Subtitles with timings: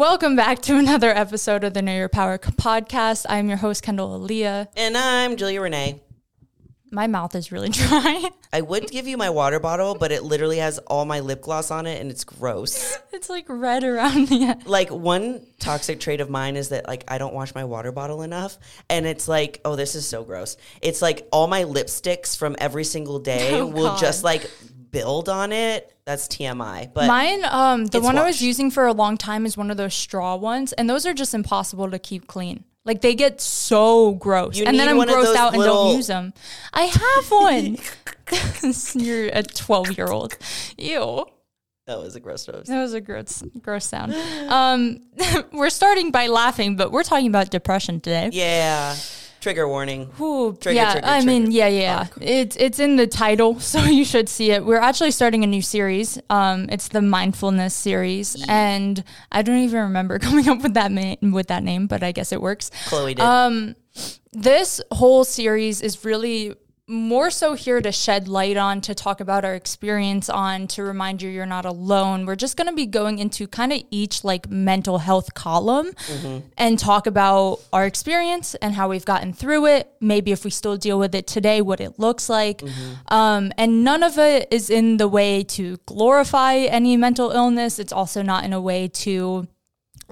[0.00, 3.26] Welcome back to another episode of the Know Your Power podcast.
[3.28, 4.68] I'm your host, Kendall Aaliyah.
[4.74, 6.00] And I'm Julia Renee.
[6.90, 8.30] My mouth is really dry.
[8.50, 11.70] I would give you my water bottle, but it literally has all my lip gloss
[11.70, 12.96] on it and it's gross.
[13.12, 14.66] it's like red around the end.
[14.66, 18.22] Like one toxic trait of mine is that like I don't wash my water bottle
[18.22, 18.56] enough
[18.88, 20.56] and it's like, oh, this is so gross.
[20.80, 24.00] It's like all my lipsticks from every single day Oh, will God.
[24.00, 24.50] just like
[24.90, 25.94] build on it.
[26.04, 26.92] That's TMI.
[26.92, 29.76] But Mine, um, the one I was using for a long time is one of
[29.76, 32.64] those straw ones, and those are just impossible to keep clean.
[32.84, 36.32] Like they get so gross, You and then I'm grossed out and don't use them.
[36.72, 37.76] I have one.
[38.94, 40.36] You're a 12 year old.
[40.78, 41.26] Ew.
[41.86, 42.46] that was a gross.
[42.46, 44.14] That was a gross, gross sound.
[44.14, 45.00] Um,
[45.52, 48.30] we're starting by laughing, but we're talking about depression today.
[48.32, 48.96] Yeah.
[49.40, 50.10] Trigger warning.
[50.20, 51.56] Ooh, Trigger, yeah, trigger, I mean, trigger.
[51.56, 52.06] yeah, yeah.
[52.20, 54.64] It's it's in the title, so you should see it.
[54.64, 56.18] We're actually starting a new series.
[56.28, 61.16] Um, it's the mindfulness series, and I don't even remember coming up with that ma-
[61.22, 62.70] with that name, but I guess it works.
[62.86, 63.22] Chloe did.
[63.24, 63.76] Um,
[64.32, 66.54] this whole series is really
[66.90, 71.22] more so here to shed light on, to talk about our experience on, to remind
[71.22, 72.26] you you're not alone.
[72.26, 75.92] We're just going to be going into kind of each like mental health column
[76.58, 79.90] and talk about our experience and how we've gotten through it.
[80.00, 82.62] Maybe if we still deal with it today, what it looks like.
[83.08, 87.78] Um, and none of it is in the way to glorify any mental illness.
[87.78, 89.46] It's also not in a way to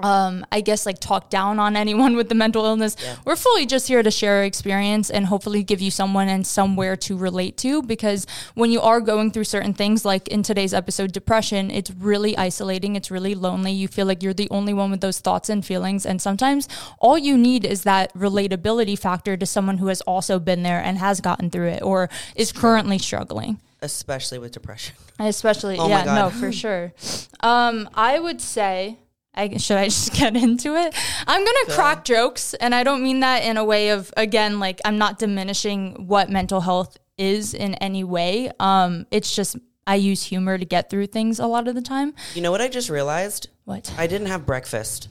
[0.03, 2.97] um, I guess like talk down on anyone with the mental illness.
[3.25, 6.97] We're fully just here to share our experience and hopefully give you someone and somewhere
[6.97, 11.13] to relate to because when you are going through certain things, like in today's episode,
[11.13, 12.97] depression, it's really isolating.
[12.97, 13.73] It's really lonely.
[13.73, 16.07] You feel like you're the only one with those thoughts and feelings.
[16.07, 20.63] And sometimes all you need is that relatability factor to someone who has also been
[20.63, 23.61] there and has gotten through it or is currently struggling.
[23.81, 24.97] Especially with depression.
[25.21, 26.93] Especially, Oh yeah, no, for sure.
[27.41, 28.99] Um, I would say,
[29.35, 30.95] I, should I just get into it?
[31.27, 34.81] I'm gonna crack jokes, and I don't mean that in a way of again, like
[34.85, 38.51] I'm not diminishing what mental health is in any way.
[38.59, 42.15] Um, it's just I use humor to get through things a lot of the time.
[42.35, 43.49] You know what I just realized?
[43.65, 45.09] What I didn't have breakfast.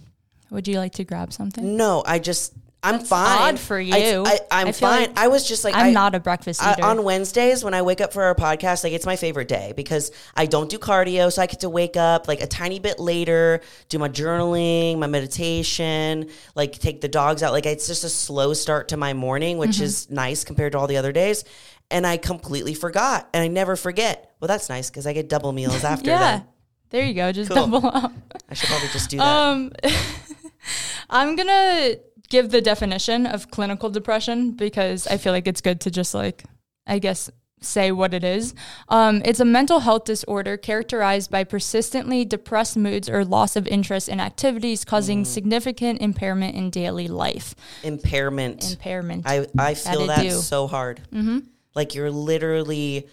[0.52, 1.78] would you like to grab something?
[1.78, 2.53] No, I just
[2.84, 3.56] I'm fine.
[3.56, 4.24] odd for I, you.
[4.26, 5.00] I, am I fine.
[5.02, 6.86] like I was just like I'm I, not a breakfast I- eater.
[6.86, 10.12] on Wednesdays when I wake up for our podcast, like it's my favorite day because
[10.36, 13.62] I don't do cardio, so I get to wake up like a tiny bit later,
[13.90, 17.52] do my journaling, my meditation, like take the dogs out.
[17.52, 19.84] Like it's just a slow start to my morning, which Mm-hmm.
[19.84, 21.44] is nice compared to all the other days.
[21.90, 24.34] And I completely forgot, and I never forget.
[24.40, 26.48] Well, that's nice because I get double meals after yeah, that.
[26.92, 27.32] there you go.
[27.32, 27.68] Just Cool.
[27.68, 28.12] double up.
[28.50, 29.26] I should probably just do that.
[29.26, 29.72] Um,
[31.09, 31.96] I'm gonna
[32.30, 36.44] give the definition of clinical depression because I feel like it's good to just like,
[36.86, 37.30] I guess,
[37.60, 38.54] say what it is.
[38.90, 44.10] Um, it's a mental health disorder characterized by persistently depressed moods or loss of interest
[44.10, 47.56] in activities, causing significant impairment in daily life.
[47.84, 48.72] Impairment.
[48.74, 49.24] Impairment.
[49.26, 51.02] I I feel it that so hard.
[51.12, 51.40] mm-hmm.
[51.74, 53.08] Like you're literally,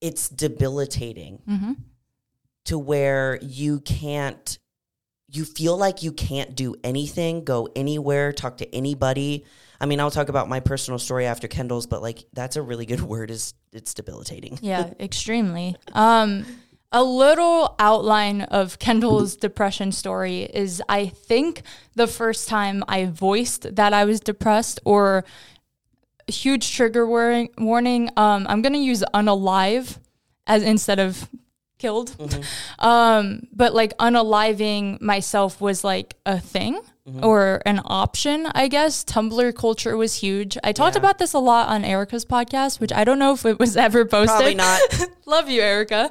[0.00, 1.72] it's debilitating Mm-hmm.
[2.66, 4.58] to where you can't,
[5.30, 9.44] you feel like you can't do anything, go anywhere, talk to anybody.
[9.80, 12.86] I mean, I'll talk about my personal story after Kendall's, but like that's a really
[12.86, 13.30] good word.
[13.30, 14.58] Is it's debilitating.
[14.68, 15.76] Yeah, extremely.
[15.92, 16.44] Um,
[16.90, 21.62] a little outline of Kendall's depression story is I think
[21.94, 25.24] the first time I voiced that I was depressed or
[26.26, 29.98] huge trigger warning, warning um, I'm going to use unalive
[30.46, 31.28] as instead of
[31.78, 32.14] killed.
[32.78, 36.80] Um, but like unaliving myself was like a thing
[37.22, 39.02] or an option, I guess.
[39.02, 40.58] Tumblr culture was huge.
[40.62, 41.00] I talked Yeah.
[41.00, 44.04] about this a lot on Erica's podcast, which I don't know if it was ever
[44.04, 44.28] posted.
[44.28, 44.80] Probably not.
[45.26, 46.10] Love you, Erica.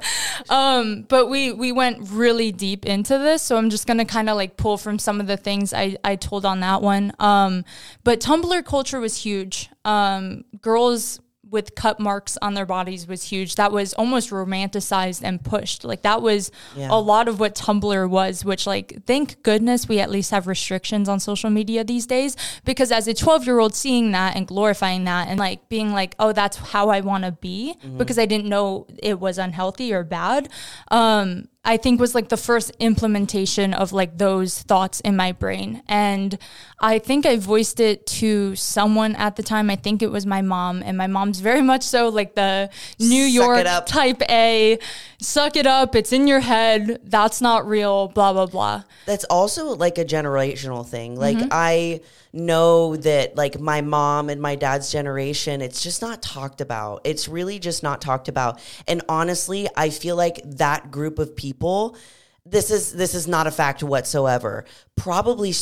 [0.50, 4.36] Um, but we we went really deep into this, so I'm just gonna kind of
[4.36, 7.12] like pull from some of the things I I told on that one.
[7.20, 7.64] Um,
[8.04, 9.70] but Tumblr culture was huge.
[9.84, 11.20] Um, girls
[11.50, 13.54] with cut marks on their bodies was huge.
[13.54, 15.84] That was almost romanticized and pushed.
[15.84, 16.88] Like that was Yeah.
[16.90, 21.08] a lot of what Tumblr was, which like thank goodness we at least have restrictions
[21.08, 25.38] on social media these days because as a 12-year-old seeing that and glorifying that and
[25.38, 29.18] like being like, "Oh, that's how I want to be" because I didn't know it
[29.20, 30.48] was unhealthy or bad.
[30.90, 35.82] Um I think was like the first implementation of like those thoughts in my brain.
[35.86, 36.38] And
[36.80, 39.68] I think I voiced it to someone at the time.
[39.68, 40.82] I think it was my mom.
[40.82, 44.78] And my mom's very much so like the New Suck York type A,
[45.20, 48.84] suck it up, it's in your head, that's not real, blah, blah, blah.
[49.04, 51.16] That's also like a generational thing.
[51.16, 51.48] Like Mm-hmm.
[51.52, 52.00] I
[52.32, 57.02] know that like my mom and my dad's generation, it's just not talked about.
[57.04, 58.60] It's really just not talked about.
[58.86, 61.96] And honestly, I feel like that group of people
[62.50, 64.64] this is this is not a fact whatsoever.
[64.96, 65.52] Probably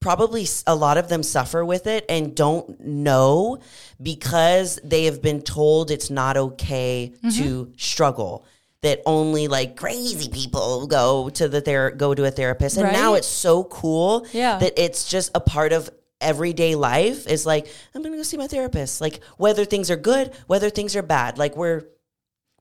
[0.00, 3.58] probably a lot of them suffer with it and don't know
[4.02, 7.72] because they have been told it's not okay to mm-hmm.
[7.76, 8.44] struggle.
[8.82, 13.14] That only like crazy people go to the ther- go to a therapist, and now
[13.14, 14.58] it's so cool Yeah.
[14.58, 15.88] that it's just a part of
[16.24, 17.26] everyday life.
[17.26, 20.96] Is like I'm gonna go see my therapist, like whether things are good, whether things
[20.96, 21.38] are bad.
[21.38, 21.84] Like we're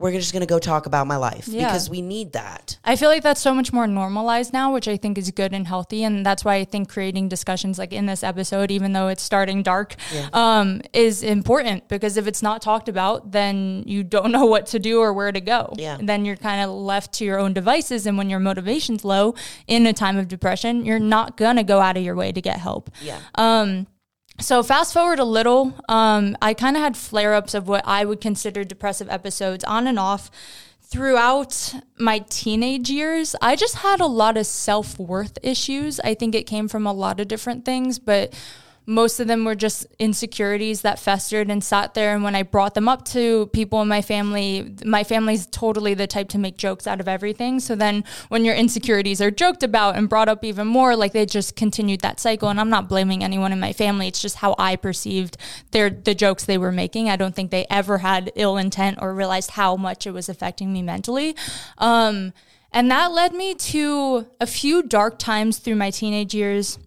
[0.03, 1.65] we're just gonna go talk about my life Yeah.
[1.67, 2.77] because we need that.
[2.83, 5.65] I feel like that's so much more normalized now, which I think is good and
[5.65, 6.03] healthy.
[6.03, 9.63] And that's why I think creating discussions like in this episode, even though it's starting
[9.63, 9.95] dark,
[10.33, 14.79] um, is important because if it's not talked about, then you don't know what to
[14.79, 15.71] do or where to go.
[15.77, 15.95] Yeah.
[15.97, 18.05] And then you're kind of left to your own devices.
[18.05, 19.35] And when your motivation's low
[19.67, 22.41] in a time of depression, you're not going to go out of your way to
[22.41, 22.89] get help.
[23.01, 23.19] Yeah.
[23.35, 23.87] Um,
[24.43, 28.03] so fast forward a little, um, I kind of had flare ups of what I
[28.03, 30.29] would consider depressive episodes on and off
[30.81, 33.35] throughout my teenage years.
[33.41, 35.99] I just had a lot of self worth issues.
[36.01, 38.33] I think it came from a lot of different things, but
[38.85, 42.13] most of them were just insecurities that festered and sat there.
[42.13, 46.07] And when I brought them up to people in my family, my family's totally the
[46.07, 47.59] type to make jokes out of everything.
[47.59, 51.25] So then when your insecurities are joked about and brought up even more, like they
[51.25, 52.49] just continued that cycle.
[52.49, 54.07] And I'm not blaming anyone in my family.
[54.07, 55.37] It's just how I perceived
[55.71, 57.09] their the jokes they were making.
[57.09, 60.73] I don't think they ever had ill intent or realized how much it was affecting
[60.73, 61.35] me mentally.
[61.77, 62.33] Um,
[62.73, 66.79] and that led me to a few dark times through my teenage years.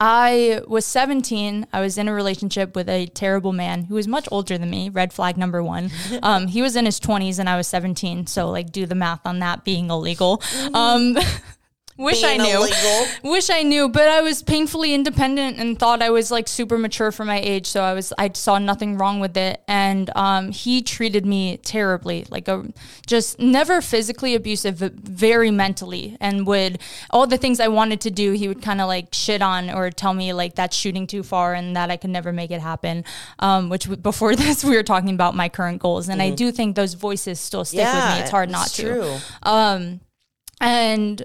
[0.00, 1.66] I was 17.
[1.72, 4.88] I was in a relationship with a terrible man who was much older than me.
[4.88, 5.90] Red flag number one.
[6.22, 8.26] Um, he was in his 20s and I was 17.
[8.26, 10.40] So, like, do the math on that being illegal.
[10.72, 11.16] Um,
[11.96, 12.56] wish I knew.
[12.56, 13.06] illegal.
[13.30, 17.12] Wish I knew, but I was painfully independent and thought I was like super mature
[17.12, 17.66] for my age.
[17.66, 19.62] So I was, I saw nothing wrong with it.
[19.68, 22.64] And um, he treated me terribly, like a
[23.06, 26.16] just never physically abusive, but very mentally.
[26.20, 26.80] And would
[27.10, 29.90] all the things I wanted to do, he would kind of like shit on or
[29.90, 33.04] tell me like that's shooting too far and that I could never make it happen.
[33.38, 36.76] Um, which before this, we were talking about my current goals, and I do think
[36.76, 38.20] those voices still stick with me.
[38.20, 39.16] It's hard not to True.
[39.42, 40.00] um,
[40.60, 41.22] and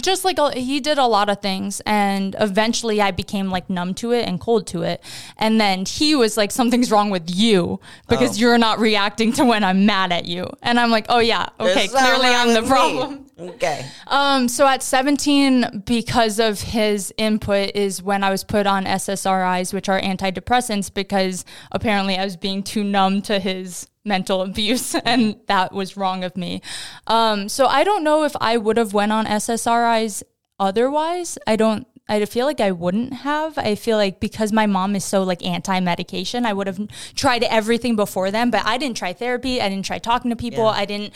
[0.00, 3.92] just like a- he did a lot of things and eventually i became like numb
[3.92, 5.02] to it and cold to it.
[5.36, 7.78] And then he was like something's wrong with you
[8.08, 8.40] because Oh.
[8.40, 10.48] you're not reacting to when i'm mad at you.
[10.62, 11.46] And i'm like oh yeah.
[11.60, 13.86] Okay something clearly i'm the problem Okay.
[14.08, 19.72] um, so at 17, because of his input, is when I was put on SSRIs,
[19.72, 25.36] which are antidepressants, because apparently I was being too numb to his mental abuse, and
[25.46, 26.62] that was wrong of me.
[27.06, 30.22] Um, so I don't know if I would have went on SSRIs
[30.58, 31.38] otherwise.
[31.46, 31.86] I don't.
[32.08, 33.56] I feel like I wouldn't have.
[33.56, 36.80] I feel like because my mom is so like anti-medication, I would have
[37.14, 39.60] tried everything before then, but I didn't try therapy.
[39.62, 40.64] I didn't try talking to people.
[40.64, 40.70] Yeah.
[40.70, 41.12] I didn't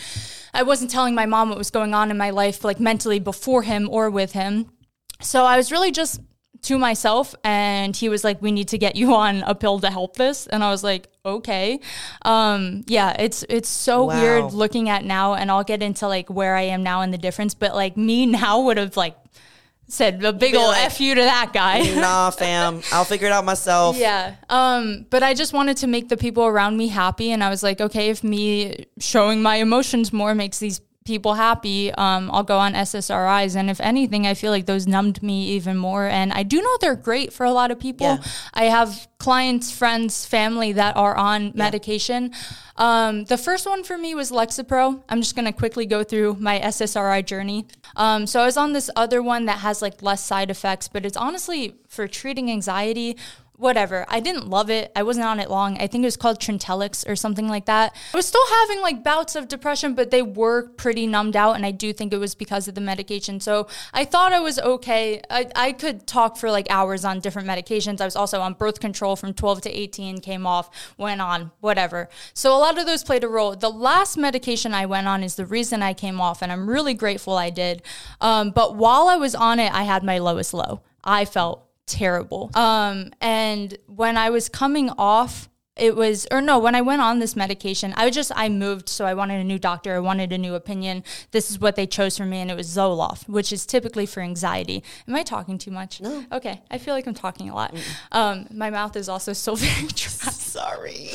[0.54, 3.62] I wasn't telling my mom what was going on in my life like mentally before
[3.62, 4.70] him or with him.
[5.20, 6.20] So I was really just
[6.62, 9.90] to myself and he was like we need to get you on a pill to
[9.90, 11.80] help this and I was like okay.
[12.22, 14.20] Um yeah, it's it's so Wow.
[14.20, 17.18] weird looking at now and I'll get into like where I am now and the
[17.18, 19.16] difference but like me now would have like
[19.88, 21.80] said a big Be old like, F you to that guy.
[22.00, 22.80] nah, fam.
[22.92, 23.96] I'll figure it out myself.
[23.96, 24.34] Yeah.
[24.48, 27.30] Um, but I just wanted to make the people around me happy.
[27.30, 31.92] And I was like, okay, if me showing my emotions more makes these people happy,
[31.92, 33.56] um, I'll go on SSRIs.
[33.56, 36.06] And if anything, I feel like those numbed me even more.
[36.06, 38.06] And I do know they're great for a lot of people.
[38.06, 38.22] Yeah.
[38.52, 42.32] I have clients, friends, family that are on medication.
[42.76, 45.02] Um, the first one for me was Lexapro.
[45.08, 47.66] I'm just going to quickly go through my SSRI journey.
[47.96, 51.06] Um, so I was on this other one that has like less side effects, but
[51.06, 53.16] it's honestly for treating anxiety.
[53.56, 54.04] Whatever.
[54.08, 54.92] I didn't love it.
[54.94, 55.78] I wasn't on it long.
[55.78, 57.96] I think it was called Trintellix or something like that.
[58.12, 61.56] I was still having like bouts of depression, but they were pretty numbed out.
[61.56, 63.40] And I do think it was because of the medication.
[63.40, 65.22] So I thought I was okay.
[65.30, 68.00] I, I could talk for like hours on different medications.
[68.00, 72.10] I was also on birth control from 12 to 18, came off, went on, whatever.
[72.34, 73.56] So a lot of those played a role.
[73.56, 76.42] The last medication I went on is the reason I came off.
[76.42, 77.82] And I'm really grateful I did.
[78.20, 80.82] Um, but while I was on it, I had my lowest low.
[81.02, 82.50] I felt terrible.
[82.54, 87.18] Um, and when I was coming off, it was, or no, when I went on
[87.18, 88.88] this medication, I was just, I moved.
[88.88, 89.94] So I wanted a new doctor.
[89.94, 91.04] I wanted a new opinion.
[91.32, 92.38] This is what they chose for me.
[92.38, 94.82] And it was Zoloft, which is typically for anxiety.
[95.06, 96.00] Am I talking too much?
[96.00, 96.24] No.
[96.32, 96.62] Okay.
[96.70, 97.74] I feel like I'm talking a lot.
[98.10, 100.30] Um, my mouth is also still very dry.
[100.30, 101.10] Sorry.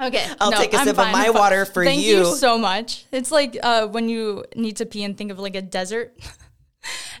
[0.00, 0.26] Okay.
[0.40, 2.18] I'll take a I'm sip of my water for Thank you.
[2.18, 2.34] you.
[2.36, 3.04] so much.
[3.12, 6.18] It's like uh, when you need to pee and think of like a desert.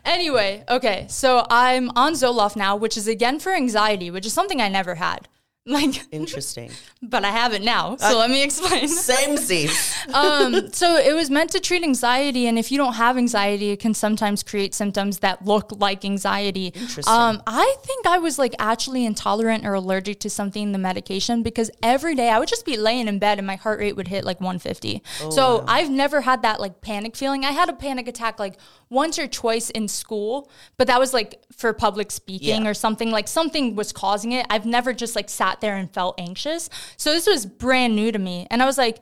[0.04, 1.06] anyway, okay.
[1.08, 4.96] So I'm on Zoloft now, which is again for anxiety, which is something I never
[4.96, 5.28] had.
[5.66, 6.70] Like, Interesting.
[7.02, 7.96] but I have it now.
[7.96, 8.88] So let me explain.
[8.88, 9.36] Same
[10.14, 13.78] um, so it was meant to treat anxiety, and if you don't have anxiety, it
[13.78, 16.68] can sometimes create symptoms that look like anxiety.
[16.68, 17.04] Interesting.
[17.14, 21.42] Um, I think I was like actually intolerant or allergic to something in the medication
[21.42, 24.08] because every day I would just be laying in bed and my heart rate would
[24.08, 25.02] hit like 150.
[25.30, 27.44] so I've never had that like panic feeling.
[27.44, 28.56] I had a panic attack like
[28.88, 32.70] once or twice in school, but that was like for public speaking Yeah.
[32.70, 34.46] or something like something was causing it.
[34.48, 36.70] I've never just like sat there and felt anxious.
[36.96, 38.46] So this was brand new to me.
[38.50, 38.98] And I was like,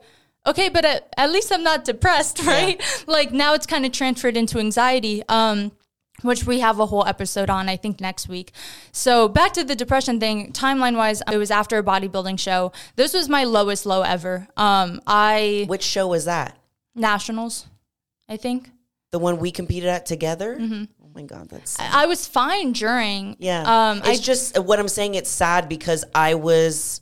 [0.47, 2.81] okay, but at, at least I'm not depressed, right?
[3.07, 5.23] Like now it's kind of transferred into anxiety.
[5.29, 5.71] Um,
[6.21, 8.51] which we have a whole episode on, I think, next week.
[8.91, 12.73] So, back to the depression thing, timeline wise, it was after a bodybuilding show.
[12.97, 14.47] This was my lowest low ever.
[14.57, 16.57] Um, I, Which show was that?
[16.95, 17.67] nationals,
[18.27, 18.69] I think.
[19.11, 20.57] The one we competed at together?
[20.59, 20.87] Oh
[21.19, 21.91] my God, that's sad.
[21.93, 23.35] I was fine during.
[23.39, 23.61] Yeah.
[23.61, 25.15] Um, I it's just what I'm saying.
[25.15, 27.01] It's sad because I was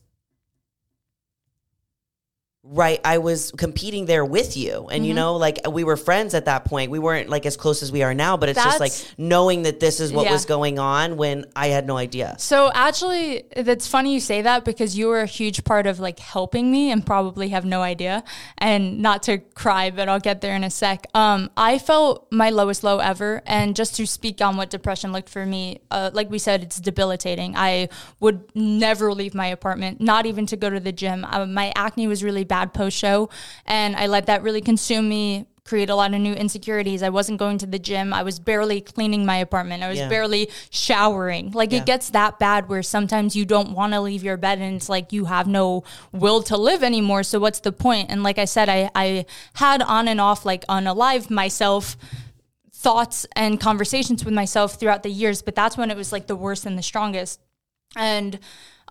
[2.69, 2.99] right.
[3.05, 5.15] I was competing there with you, and you Mm-hmm.
[5.15, 6.91] know, like we were friends at that point.
[6.91, 9.79] We weren't like as close as we are now, but it's just like knowing that
[9.79, 10.33] this is what Yeah.
[10.33, 12.35] was going on when I had no idea.
[12.39, 16.19] So actually, that's funny you say that because you were a huge part of like
[16.19, 18.23] helping me and probably have no idea.
[18.57, 21.05] And not to cry, but I'll get there in a sec.
[21.13, 25.29] Um, I felt my lowest low ever, and just to speak on what depression looked
[25.29, 27.55] for me, uh, like we said, it's debilitating.
[27.55, 31.23] I would never leave my apartment, not even to go to the gym.
[31.23, 33.29] Uh, my acne was really bad post show,
[33.65, 35.45] and I let that really consume me.
[35.65, 37.03] Create a lot of new insecurities.
[37.03, 38.13] I wasn't going to the gym.
[38.13, 39.83] I was barely cleaning my apartment.
[39.83, 40.07] I was Yeah.
[40.07, 41.51] barely showering.
[41.51, 41.79] Like Yeah.
[41.79, 44.87] it gets that bad where sometimes you don't want to leave your bed and it's
[44.87, 45.83] like you have no
[46.13, 47.21] will to live anymore.
[47.23, 48.09] So what's the point?
[48.09, 51.97] And like I said, I, I had on and off like unalive myself
[52.73, 56.35] thoughts and conversations with myself throughout the years, but that's when it was like the
[56.37, 57.41] worst and the strongest.
[57.95, 58.39] And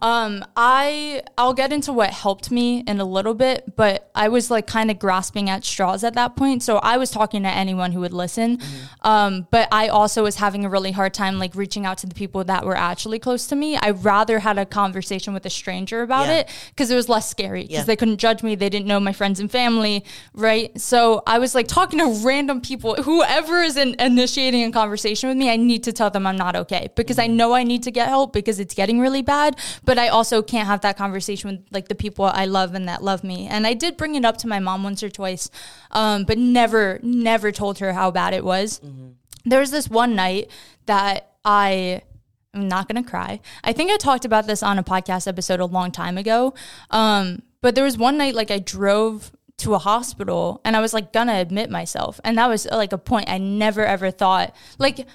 [0.02, 4.50] um I I'll get into what helped me in a little bit, but I was
[4.50, 6.62] like kind of grasping at straws at that point.
[6.62, 8.58] So I was talking to anyone who would listen.
[9.02, 12.14] Um but I also was having a really hard time like reaching out to the
[12.14, 13.76] people that were actually close to me.
[13.76, 16.38] I rather had a conversation with a stranger about Yeah.
[16.40, 17.82] it because it was less scary because Yeah.
[17.84, 18.54] they couldn't judge me.
[18.54, 20.78] They didn't know my friends and family, right?
[20.80, 22.94] So I was like talking to random people.
[22.96, 26.54] Whoever is in, initiating a conversation with me, I need to tell them I'm not
[26.56, 29.56] okay because I know I need to get help because it's getting really bad.
[29.86, 33.02] But I also can't have that conversation with like the people I love and that
[33.02, 33.46] love me.
[33.46, 35.48] And I did bring it up to my mom once or twice,
[35.92, 38.80] um, but never, never told her how bad it was.
[39.44, 40.50] There was this one night
[40.86, 42.02] that I
[42.52, 43.40] I'm not gonna cry.
[43.62, 46.54] I think I talked about this on a podcast episode a long time ago.
[46.90, 50.92] Um, but there was one night like I drove to a hospital and I was
[50.92, 52.20] like gonna admit myself.
[52.24, 55.06] And that was like a point I never ever thought like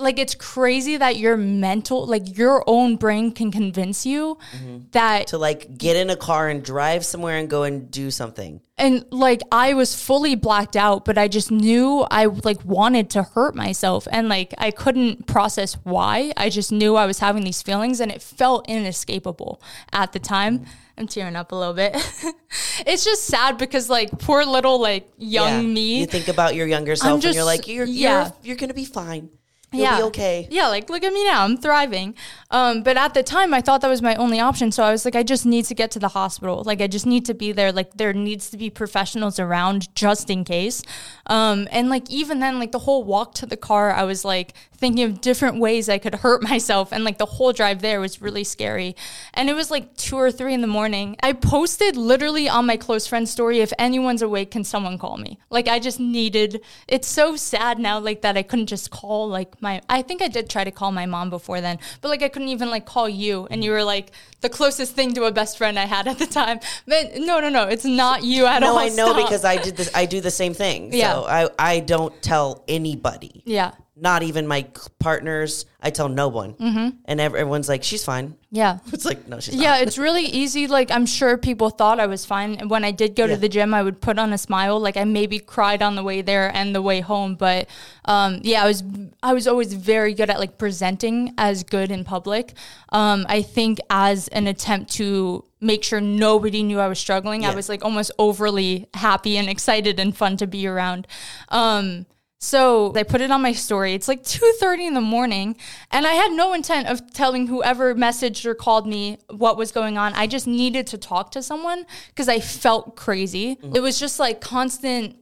[0.00, 4.78] like it's crazy that your mental like your own brain can convince you mm-hmm.
[4.92, 8.60] that To like get in a car and drive somewhere and go and do something.
[8.78, 13.22] and like I was fully blacked out, but I just knew I like wanted to
[13.22, 16.32] hurt myself and like I couldn't process why.
[16.36, 19.60] I just knew I was having these feelings and it felt inescapable
[19.92, 20.60] at the time.
[20.60, 20.70] Mm-hmm.
[20.98, 21.94] I'm tearing up a little bit.
[22.86, 25.74] it's just sad because like poor little like young Yeah.
[25.74, 26.00] me.
[26.00, 28.24] You think about your younger self and just- you're like, you're, yeah.
[28.24, 29.30] you're, you're going to be fine.
[29.72, 30.48] You'll be okay.
[30.50, 32.14] Yeah, like look at me now, I'm thriving.
[32.50, 34.72] Um, but at the time, I thought that was my only option.
[34.72, 36.62] So I was like, I just need to get to the hospital.
[36.64, 37.70] Like I just need to be there.
[37.70, 40.82] Like there needs to be professionals around just in case.
[41.26, 44.54] Um, and like even then, like the whole walk to the car, I was like
[44.72, 48.20] thinking of different ways I could hurt myself, and like the whole drive there was
[48.20, 48.96] really scary.
[49.34, 51.16] And it was like two or three in the morning.
[51.22, 55.38] I posted literally on my close friend story, if anyone's awake, can someone call me?
[55.50, 56.60] Like I just needed.
[56.88, 60.28] It's so sad now, like that I couldn't just call like my I think I
[60.28, 63.08] did try to call my mom before then, but like I couldn't even like call
[63.08, 66.18] you and you were like the closest thing to a best friend I had at
[66.18, 66.60] the time.
[66.86, 68.74] But no, no, no, it's not you at all.
[68.74, 69.16] No, I know Stop.
[69.16, 69.90] because I did this.
[69.94, 70.92] I do the same thing.
[70.92, 71.14] Yeah.
[71.14, 73.42] So I, I don't tell anybody.
[73.44, 73.72] Yeah.
[74.00, 74.66] Not even my
[74.98, 75.66] partners.
[75.82, 76.54] I tell no one.
[76.54, 76.88] Mm-hmm.
[77.04, 78.34] And everyone's like, she's fine.
[78.50, 78.78] Yeah.
[78.92, 79.82] It's like, no, she's Yeah, not.
[79.82, 80.66] it's really easy.
[80.66, 82.54] Like I'm sure people thought I was fine.
[82.56, 83.34] And when I did go Yeah.
[83.34, 84.80] to the gym, I would put on a smile.
[84.80, 87.68] Like I maybe cried on the way there and the way home, but
[88.06, 88.82] um, yeah, I was
[89.22, 92.54] I was always very good at like presenting as good in public.
[92.90, 97.54] Um, I think as an attempt to make sure nobody knew I was struggling, I
[97.54, 101.06] was like almost overly happy and excited and fun to be around.
[101.50, 102.06] Um,
[102.42, 103.92] so I put it on my story.
[103.92, 105.56] It's like 2:30 in the morning,
[105.90, 109.98] and I had no intent of telling whoever messaged or called me what was going
[109.98, 110.14] on.
[110.14, 113.58] I just needed to talk to someone because I felt crazy.
[113.74, 115.16] It was just like constant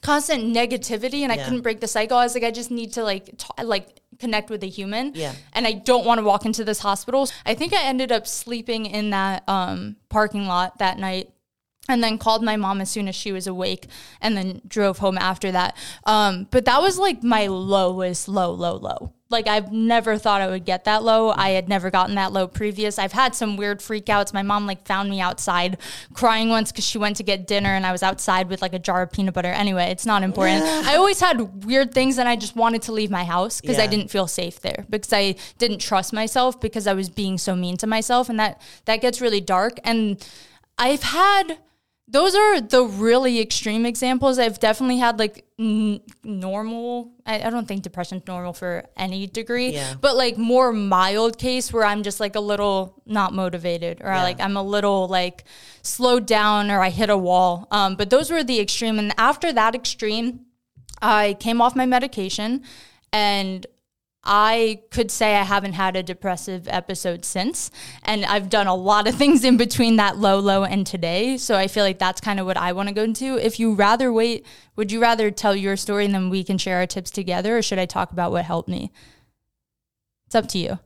[0.00, 2.16] constant negativity and I couldn't break the cycle.
[2.16, 5.12] I was like I just need to like t- like connect with a human.
[5.14, 5.34] Yeah.
[5.52, 7.28] And I don't want to walk into this hospital.
[7.44, 11.30] I think I ended up sleeping in that um, parking lot that night
[11.88, 13.86] and then called my mom as soon as she was awake
[14.20, 15.76] and then drove home after that.
[16.04, 19.12] Um, but that was like my lowest, low, low, low.
[19.30, 21.30] Like I've never thought I would get that low.
[21.30, 22.98] I had never gotten that low previous.
[22.98, 24.32] I've had some weird freakouts.
[24.32, 25.78] My mom like found me outside
[26.12, 28.78] crying once because she went to get dinner and I was outside with like a
[28.78, 29.48] jar of peanut butter.
[29.48, 30.62] Anyway, it's not important.
[30.64, 33.86] I always had weird things and I just wanted to leave my house because I
[33.86, 37.76] didn't feel safe there because I didn't trust myself because I was being so mean
[37.78, 40.24] to myself and that that gets really dark and
[40.78, 41.58] I've had
[42.06, 44.38] those are the really extreme examples.
[44.38, 47.12] I've definitely had like n- normal.
[47.24, 49.94] I, I don't think depression's normal for any degree, Yeah.
[50.00, 54.38] but like more mild case where I'm just like a little not motivated or like
[54.40, 55.44] I'm a little like
[55.82, 57.66] slowed down or I hit a wall.
[57.70, 58.98] Um, but those were the extreme.
[58.98, 60.40] And after that extreme,
[61.00, 62.62] I came off my medication
[63.12, 63.66] and
[64.24, 67.70] I could say I haven't had a depressive episode since.
[68.02, 71.36] And I've done a lot of things in between that low, low and today.
[71.36, 73.36] So I feel like that's kind of what I want to go into.
[73.36, 76.78] If you rather wait, would you rather tell your story and then we can share
[76.78, 77.58] our tips together?
[77.58, 78.92] Or should I talk about what helped me?
[80.26, 80.78] It's up to you.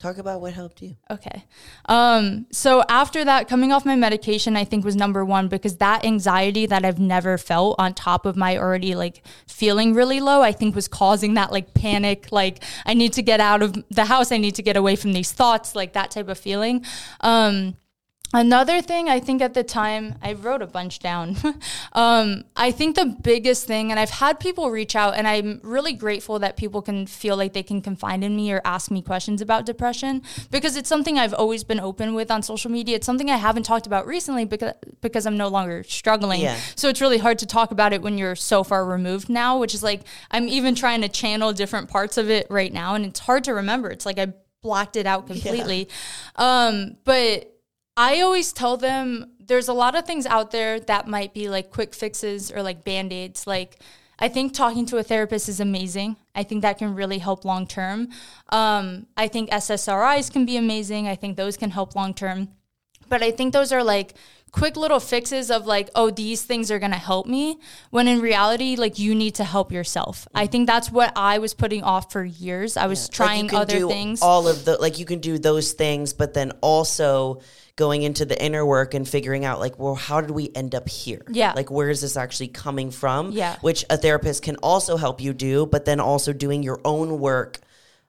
[0.00, 0.94] Talk about what helped you.
[1.10, 1.44] Okay.
[1.86, 6.04] Um, so after that, coming off my medication, I think was number one because that
[6.04, 10.52] anxiety that I've never felt on top of my already like feeling really low, I
[10.52, 14.30] think was causing that like panic, like I need to get out of the house,
[14.30, 16.84] I need to get away from these thoughts, like that type of feeling.
[17.20, 17.76] Um,
[18.34, 21.36] Another thing I think at the time, I wrote a bunch down.
[21.94, 25.94] um, I think the biggest thing, and I've had people reach out, and I'm really
[25.94, 29.40] grateful that people can feel like they can confide in me or ask me questions
[29.40, 30.20] about depression
[30.50, 32.96] because it's something I've always been open with on social media.
[32.96, 36.42] It's something I haven't talked about recently because because I'm no longer struggling.
[36.42, 36.58] Yeah.
[36.74, 39.72] So it's really hard to talk about it when you're so far removed now, which
[39.72, 43.20] is like I'm even trying to channel different parts of it right now, and it's
[43.20, 43.88] hard to remember.
[43.88, 45.88] It's like I blocked it out completely.
[46.36, 47.54] Um, but
[47.98, 51.72] I always tell them there's a lot of things out there that might be like
[51.72, 53.44] quick fixes or like band aids.
[53.44, 53.80] Like,
[54.20, 56.14] I think talking to a therapist is amazing.
[56.32, 58.10] I think that can really help long term.
[58.50, 61.08] Um, I think SSRIs can be amazing.
[61.08, 62.50] I think those can help long term.
[63.08, 64.14] But I think those are like
[64.50, 67.58] quick little fixes of like, oh, these things are going to help me.
[67.90, 70.26] When in reality, like you need to help yourself.
[70.34, 70.52] I mm-hmm.
[70.52, 72.76] think that's what I was putting off for years.
[72.76, 74.22] I was Like, you trying can other do things.
[74.22, 77.40] All of the like you can do those things, but then also
[77.76, 80.88] going into the inner work and figuring out like, well, how did we end up
[80.88, 81.22] here?
[81.30, 81.52] Yeah.
[81.54, 83.30] Like where is this actually coming from?
[83.32, 83.56] Yeah.
[83.60, 87.60] Which a therapist can also help you do, but then also doing your own work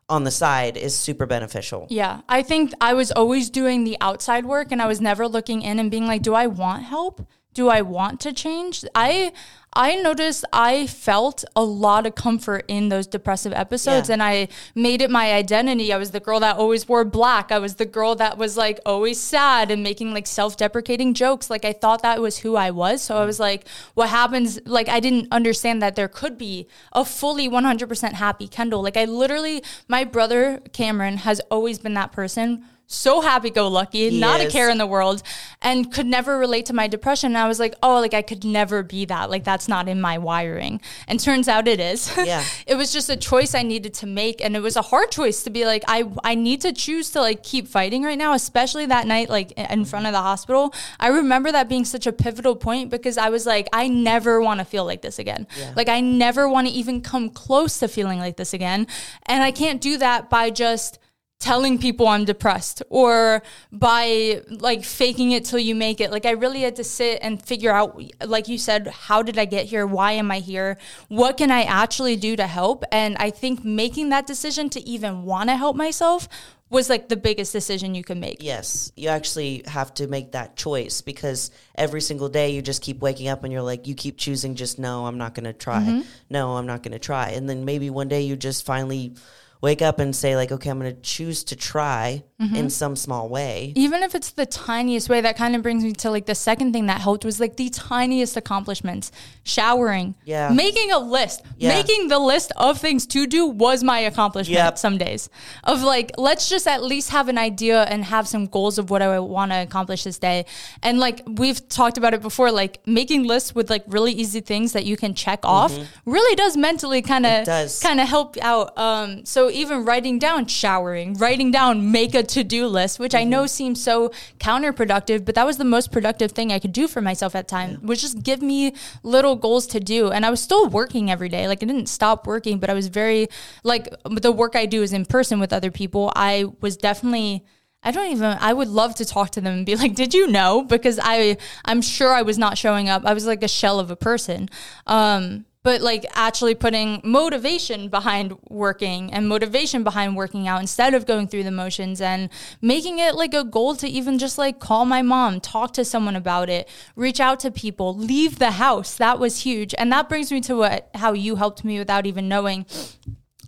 [0.10, 1.88] on the side is super beneficial.
[1.89, 5.62] Yeah, I think I was always doing the outside work and I was never looking
[5.62, 7.26] in and being like, do I want help?
[7.54, 8.86] Do I want to change?
[8.96, 9.32] I
[9.74, 14.14] I noticed I felt a lot of comfort in those depressive episodes Yeah.
[14.14, 15.94] and I made it my identity.
[15.94, 17.52] I was the girl that always wore black.
[17.52, 21.50] I was the girl that was like always sad and making like self-deprecating jokes.
[21.52, 23.04] Like I thought that was who I was.
[23.04, 27.06] So I was like, what happens like I didn't understand that there could be a
[27.06, 28.82] fully 100% happy Kendall.
[28.82, 34.19] Like I literally my brother Cameron has always been that person so happy go lucky,
[34.19, 35.21] not a care in the world,
[35.62, 37.28] and could never relate to my depression.
[37.28, 39.30] And I was like, oh, like I could never be that.
[39.30, 40.82] Like that's not in my wiring.
[41.08, 42.12] And turns out it is.
[42.30, 42.43] Yeah.
[42.67, 44.43] it was just a choice I needed to make.
[44.43, 47.21] And it was a hard choice to be like, I, I need to choose to
[47.21, 50.73] like keep fighting right now, especially that night, like in front of the hospital.
[50.99, 54.60] I remember that being such a pivotal point because I was like, I never want
[54.60, 55.47] to feel like this again.
[55.75, 58.86] Like I never want to even come close to feeling like this again.
[59.25, 60.99] And I can't do that by just
[61.39, 66.12] telling people I'm depressed or by like faking it till you make it.
[66.12, 69.45] Like I really had to sit and figure out like you said, how did I
[69.45, 69.88] get here?
[69.88, 70.78] Why am I here?
[71.08, 72.84] What can I actually do to help?
[72.91, 76.28] And I think making that decision to even want to help myself
[76.69, 78.43] was like the biggest decision you can make.
[78.43, 82.99] Yes, you actually have to make that choice because every single day you just keep
[82.99, 85.82] waking up and you're like, you keep choosing just no, I'm not going to try.
[85.82, 86.02] Mm-hmm.
[86.30, 87.30] No, I'm not going to try.
[87.30, 89.15] And then maybe one day you just finally
[89.62, 92.56] wake up and say, like, okay, I'm going to choose to try Mm-hmm.
[92.56, 93.74] in some small way.
[93.76, 96.72] even if it's the tiniest way that kind of brings me to like the second
[96.72, 99.12] thing that helped was like the tiniest accomplishments
[99.43, 100.48] showering Yeah.
[100.48, 101.76] making a list Yeah.
[101.76, 104.78] making the list of things to do was my accomplishment Yep.
[104.78, 105.30] some days
[105.65, 109.02] of like let's just at least have an idea and have some goals of what
[109.02, 110.45] i want to accomplish this day
[110.82, 114.72] and like we've talked about it before like making lists with like really easy things
[114.72, 117.82] that you can check off really does mentally kind of does.
[117.82, 122.22] kind of help out um so So even writing down showering, writing down make a
[122.22, 126.34] to do list, which I know seems so counterproductive, but that was the most productive
[126.34, 129.80] thing I could do for myself at time was just give me little goals to
[129.80, 130.12] do.
[130.12, 131.48] And I was still working every day.
[131.48, 133.28] Like I didn't stop working, but I was very
[133.64, 136.14] like the work I do is in person with other people.
[136.16, 137.44] I was definitely
[137.82, 140.28] I don't even I would love to talk to them and be like, "Did you
[140.28, 143.04] know?" because I I'm sure I was not showing up.
[143.04, 144.48] I was like a shell of a person.
[144.86, 151.06] Um but like actually putting motivation behind working and motivation behind working out instead of
[151.06, 152.30] going through the motions and
[152.62, 156.15] making it like a goal to even just like call my mom, talk to someone
[156.15, 158.95] about it, reach out to people, leave the house.
[158.95, 159.76] That was huge.
[159.78, 162.65] And that brings me to what how you helped me without even knowing.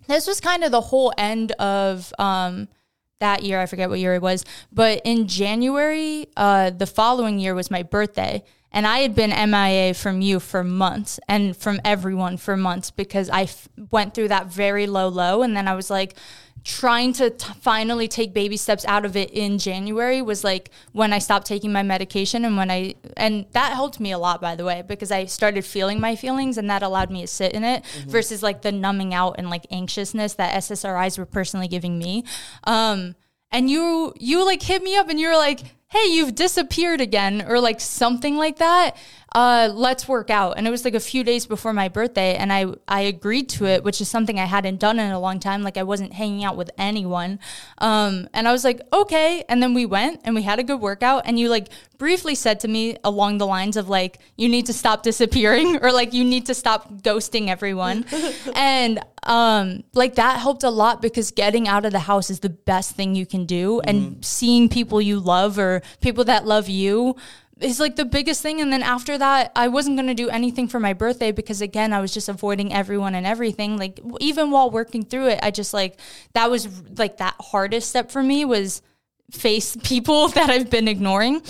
[0.08, 2.67] This was kind of the whole end of um
[3.21, 3.62] that year.
[3.62, 7.84] I forget what year it was, but in January, uh, the following year was my
[7.84, 8.43] birthday.
[8.71, 13.29] And I had been MIA from you for months and from everyone for months because
[13.29, 15.43] I f- went through that very low low.
[15.43, 16.15] And then I was like,
[16.63, 21.12] trying to t- finally take baby steps out of it in January was like when
[21.12, 24.55] I stopped taking my medication and when I and that helped me a lot by
[24.55, 27.63] the way because I started feeling my feelings and that allowed me to sit in
[27.63, 28.10] it mm-hmm.
[28.10, 32.23] versus like the numbing out and like anxiousness that SSRIs were personally giving me.
[32.65, 33.15] Um
[33.51, 37.45] and you you like hit me up and you were like hey, you've disappeared again,
[37.47, 38.95] or like something like that.
[39.34, 40.58] Uh, let's work out.
[40.58, 43.65] And it was like a few days before my birthday, and I I agreed to
[43.65, 45.63] it, which is something I hadn't done in a long time.
[45.63, 47.39] Like I wasn't hanging out with anyone,
[47.78, 49.46] um, and I was like, okay.
[49.48, 52.60] And then we went and we had a good workout, and you like briefly said
[52.62, 56.26] to me along the lines of like, you need to stop disappearing, or like you
[56.26, 58.06] need to stop ghosting everyone,
[58.54, 62.50] and um, like that helped a lot because getting out of the house is the
[62.50, 63.89] best thing you can do, mm.
[63.89, 67.15] and seeing people you love or people that love you
[67.62, 68.62] is like the biggest thing.
[68.62, 71.93] And then after that, I wasn't going to do anything for my birthday because, again,
[71.93, 73.78] I was just avoiding everyone and everything.
[73.78, 76.00] Like, even while working through it, I just like
[76.34, 78.82] that was like that hardest step for me was
[79.32, 81.41] face people that I've been ignoring.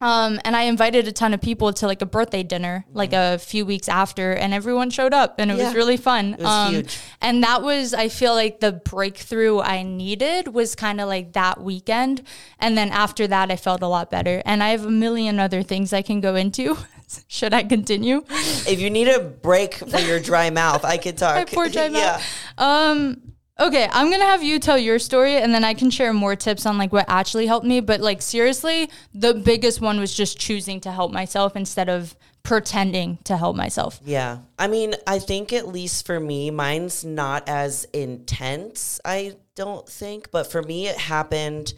[0.00, 3.38] Um, and I invited a ton of people to like a birthday dinner, like a
[3.38, 5.64] few weeks after, and everyone showed up, and it yeah.
[5.64, 6.34] was really fun.
[6.34, 6.98] It was um, huge.
[7.20, 11.60] And that was, I feel like the breakthrough I needed was kind of like that
[11.60, 12.22] weekend,
[12.60, 14.40] and then after that, I felt a lot better.
[14.44, 16.76] And I have a million other things I can go into.
[17.26, 18.22] Should I continue?
[18.28, 21.34] If you need a break for your dry mouth, I could talk.
[21.34, 22.22] My poor dry mouth.
[22.58, 22.90] yeah.
[22.90, 23.27] Um,
[23.60, 26.64] Okay, I'm gonna have you tell your story and then I can share more tips
[26.64, 27.80] on like what actually helped me.
[27.80, 33.18] But like seriously, the biggest one was just choosing to help myself instead of pretending
[33.24, 34.00] to help myself.
[34.04, 34.38] Yeah.
[34.58, 40.30] I mean, I think at least for me, mine's not as intense, I don't think.
[40.30, 41.74] But for me, it happened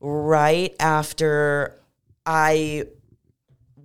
[0.00, 1.80] right after
[2.24, 2.86] I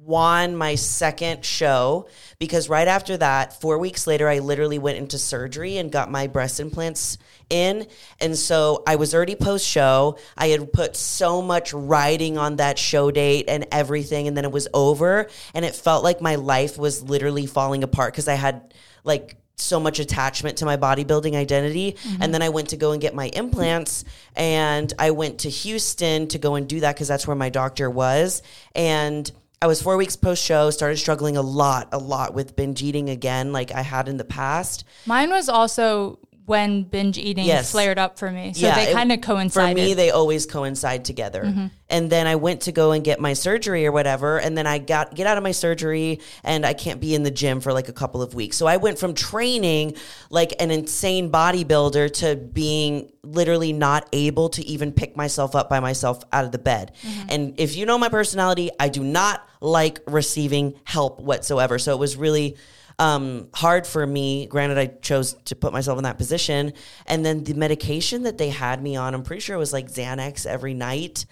[0.10, 2.08] won my second show
[2.40, 6.26] because right after that, four weeks later, I literally went into surgery and got my
[6.26, 7.86] breast implants in.
[8.20, 10.18] And so I was already post show.
[10.36, 14.28] I had put so much writing on that show date and everything.
[14.28, 15.28] And then it was over.
[15.54, 19.80] And it felt like my life was literally falling apart because I had like so
[19.80, 21.92] much attachment to my bodybuilding identity.
[21.92, 22.24] Mm-hmm.
[22.24, 26.28] And then I went to go and get my implants and I went to Houston
[26.30, 28.42] to go and do that because that's where my doctor was.
[28.74, 32.82] And I was four weeks post show, started struggling a lot, a lot with binge
[32.82, 34.86] eating again, like I had in the past.
[35.06, 36.20] Mine was also
[36.50, 37.72] when binge eating yes.
[37.72, 38.54] flared up for me.
[38.54, 39.78] So yeah, they kind of coincided.
[39.78, 41.44] For me, they always coincide together.
[41.44, 41.68] Mm-hmm.
[41.92, 44.80] And then I went to go and get my surgery or whatever, and then I
[44.80, 47.88] got get out of my surgery and I can't be in the gym for like
[47.88, 48.58] a couple of weeks.
[48.58, 49.96] So I went from training
[50.32, 55.80] like an insane bodybuilder to being literally not able to even pick myself up by
[55.80, 56.94] myself out of the bed.
[57.04, 57.28] Mm-hmm.
[57.30, 61.78] And if you know my personality, I do not like receiving help whatsoever.
[61.78, 62.58] So it was really
[63.00, 64.46] um, hard for me.
[64.46, 66.74] Granted, I chose to put myself in that position.
[67.08, 69.88] And then the medication that they had me on, I'm pretty sure it was like
[69.88, 71.26] Xanax every night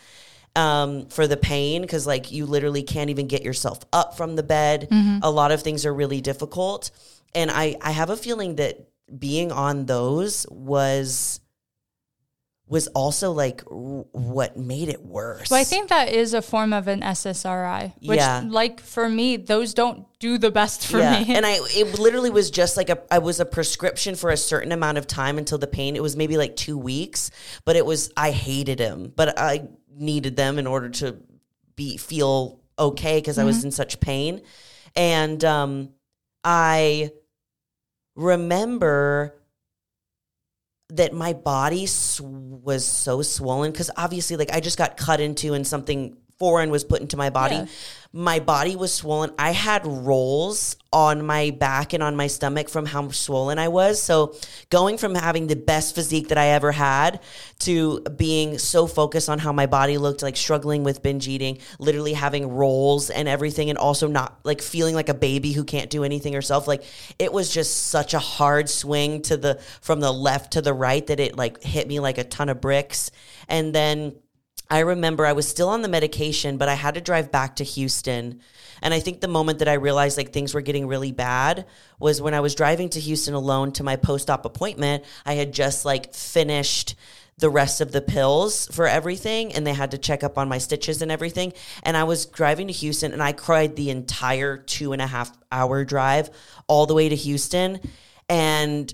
[0.55, 4.43] um, for the pain because like you literally can't even get yourself up from the
[4.43, 4.87] bed.
[4.89, 5.19] Mm-hmm.
[5.21, 6.89] A lot of things are really difficult.
[7.35, 8.87] And I, I have a feeling that
[9.19, 11.41] being on those was
[12.69, 15.49] was also like r- what made it worse.
[15.49, 18.43] Well, I think that is a form of an SSRI, which yeah.
[18.45, 21.23] like for me, those don't do the best for yeah.
[21.23, 21.33] me.
[21.33, 24.71] And I it literally was just like a I was a prescription for a certain
[24.71, 25.95] amount of time until the pain.
[25.95, 27.31] It was maybe like 2 weeks,
[27.63, 31.17] but it was I hated him, but I needed them in order to
[31.75, 33.43] be feel okay because mm-hmm.
[33.43, 33.67] I was mm-hmm.
[33.67, 34.41] in such pain.
[34.95, 35.89] And um
[36.43, 37.11] I
[38.15, 39.35] remember
[40.89, 45.53] that my body sw- was so swollen because obviously like i just got cut into
[45.53, 47.55] and something foreign was put into my body.
[47.55, 47.65] Yeah.
[48.13, 49.31] My body was swollen.
[49.37, 54.01] I had rolls on my back and on my stomach from how swollen I was.
[54.01, 54.35] So,
[54.69, 57.19] going from having the best physique that I ever had
[57.59, 62.13] to being so focused on how my body looked, like struggling with binge eating, literally
[62.13, 66.03] having rolls and everything, and also not like feeling like a baby who can't do
[66.03, 66.67] anything herself.
[66.67, 66.83] Like,
[67.19, 71.05] it was just such a hard swing to the from the left to the right
[71.07, 73.11] that it like hit me like a ton of bricks.
[73.49, 74.15] And then
[74.69, 77.63] I remember I was still on the medication, but I had to drive back to
[77.63, 78.41] Houston.
[78.81, 81.65] And I think the moment that I realized like things were getting really bad
[81.99, 85.03] was when I was driving to Houston alone to my post op appointment.
[85.25, 86.95] I had just like finished
[87.37, 90.57] the rest of the pills for everything and they had to check up on my
[90.57, 91.53] stitches and everything.
[91.83, 95.31] And I was driving to Houston and I cried the entire two and a half
[95.51, 96.29] hour drive
[96.67, 97.79] all the way to Houston.
[98.27, 98.91] And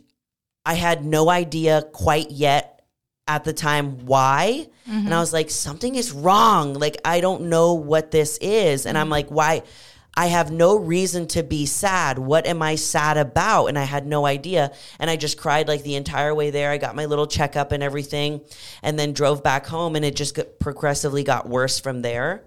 [0.65, 2.82] I had no idea quite yet
[3.27, 4.67] at the time why.
[4.85, 5.19] And I mm-hmm.
[5.19, 6.73] was like, something is wrong.
[6.73, 8.85] Like, I don't know what this is.
[8.85, 9.11] And I'm mm-hmm.
[9.11, 9.63] like, why?
[10.15, 12.19] I have no reason to be sad.
[12.19, 13.67] What am I sad about?
[13.67, 14.71] And I had no idea.
[14.99, 16.69] And I just cried like the entire way there.
[16.69, 18.41] I got my little checkup and everything,
[18.83, 19.95] and then drove back home.
[19.95, 22.43] And it just progressively got worse from there.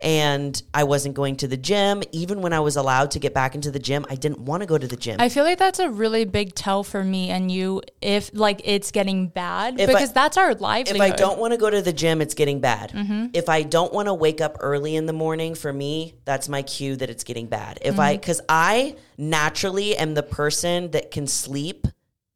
[0.00, 2.02] And I wasn't going to the gym.
[2.12, 4.66] Even when I was allowed to get back into the gym, I didn't want to
[4.66, 5.16] go to the gym.
[5.20, 8.90] I feel like that's a really big tell for me and you if like it's
[8.90, 10.90] getting bad If I- because that's our life.
[10.90, 11.00] if.
[11.00, 12.92] I don't want to go to the gym, it's getting bad.
[12.92, 13.26] Mm-hmm.
[13.32, 16.62] If I don't want to wake up early in the morning, for me, that's my
[16.62, 17.78] cue that it's getting bad.
[17.82, 18.00] If Mm-hmm.
[18.00, 21.86] I, because I naturally am the person that can sleep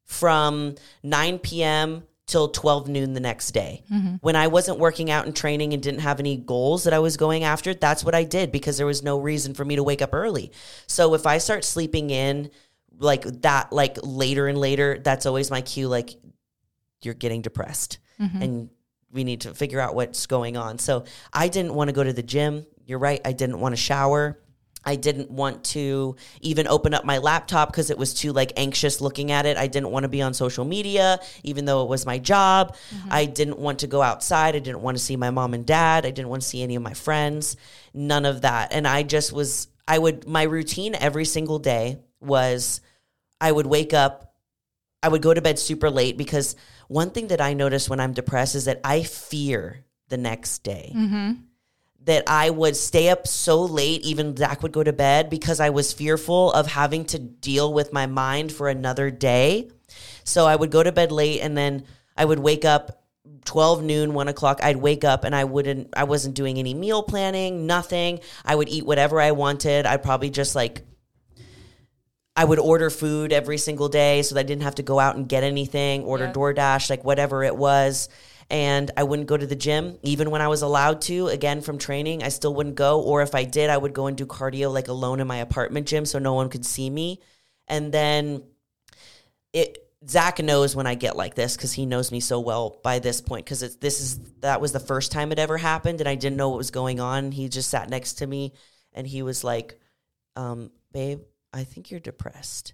[0.05, 2.03] from 9 p.m.
[2.31, 3.83] till 12 noon the next day.
[3.91, 4.15] Mm-hmm.
[4.21, 7.17] When I wasn't working out and training and didn't have any goals that I was
[7.17, 10.01] going after, that's what I did because there was no reason for me to wake
[10.01, 10.51] up early.
[10.87, 12.49] So if I start sleeping in
[12.97, 15.89] like that, like later and later, that's always my cue.
[15.89, 16.11] Like
[17.01, 18.69] you're getting depressed and
[19.11, 20.77] we need to figure out what's going on.
[20.79, 22.65] So I didn't want to go to the gym.
[22.85, 23.19] You're right.
[23.25, 24.39] I didn't want to shower.
[24.83, 28.99] I didn't want to even open up my laptop because it was too like anxious
[28.99, 29.57] looking at it.
[29.57, 32.75] I didn't want to be on social media, even though it was my job.
[32.95, 33.09] Mm-hmm.
[33.11, 34.55] I didn't want to go outside.
[34.55, 36.05] I didn't want to see my mom and dad.
[36.05, 37.57] I didn't want to see any of my friends.
[37.93, 38.73] None of that.
[38.73, 42.81] And I just was, I would, my routine every single day was
[43.39, 44.33] I would wake up,
[45.03, 46.55] I would go to bed super late because
[46.87, 50.91] one thing that I notice when I'm depressed is that I fear the next day.
[50.95, 51.31] Mm-hmm.
[52.05, 55.69] That I would stay up so late, even Zach would go to bed because I
[55.69, 59.69] was fearful of having to deal with my mind for another day.
[60.23, 61.83] So I would go to bed late and then
[62.17, 63.03] I would wake up
[63.45, 67.01] 12 noon 1 o'clock i'd wake up and i wouldn't i wasn't doing any meal
[67.01, 70.83] planning nothing i would eat whatever i wanted i'd probably just like
[72.35, 75.17] I would order food every single day so that I didn't have to go out
[75.17, 76.31] and get anything, order Yeah.
[76.33, 78.07] DoorDash, like whatever it was.
[78.51, 81.27] And I wouldn't go to the gym, even when I was allowed to.
[81.27, 83.01] Again, from training, I still wouldn't go.
[83.01, 85.87] Or if I did, I would go and do cardio like alone in my apartment
[85.87, 87.21] gym so no one could see me.
[87.69, 88.43] And then
[89.53, 92.99] it Zach knows when I get like this because he knows me so well by
[92.99, 93.45] this point.
[93.45, 96.37] Because it's this is that was the first time it ever happened, and I didn't
[96.37, 97.31] know what was going on.
[97.31, 98.53] He just sat next to me,
[98.91, 99.79] and he was like,
[100.35, 101.21] um, "Babe,
[101.53, 102.73] I think you're depressed,"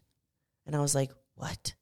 [0.66, 1.76] and I was like, "What?"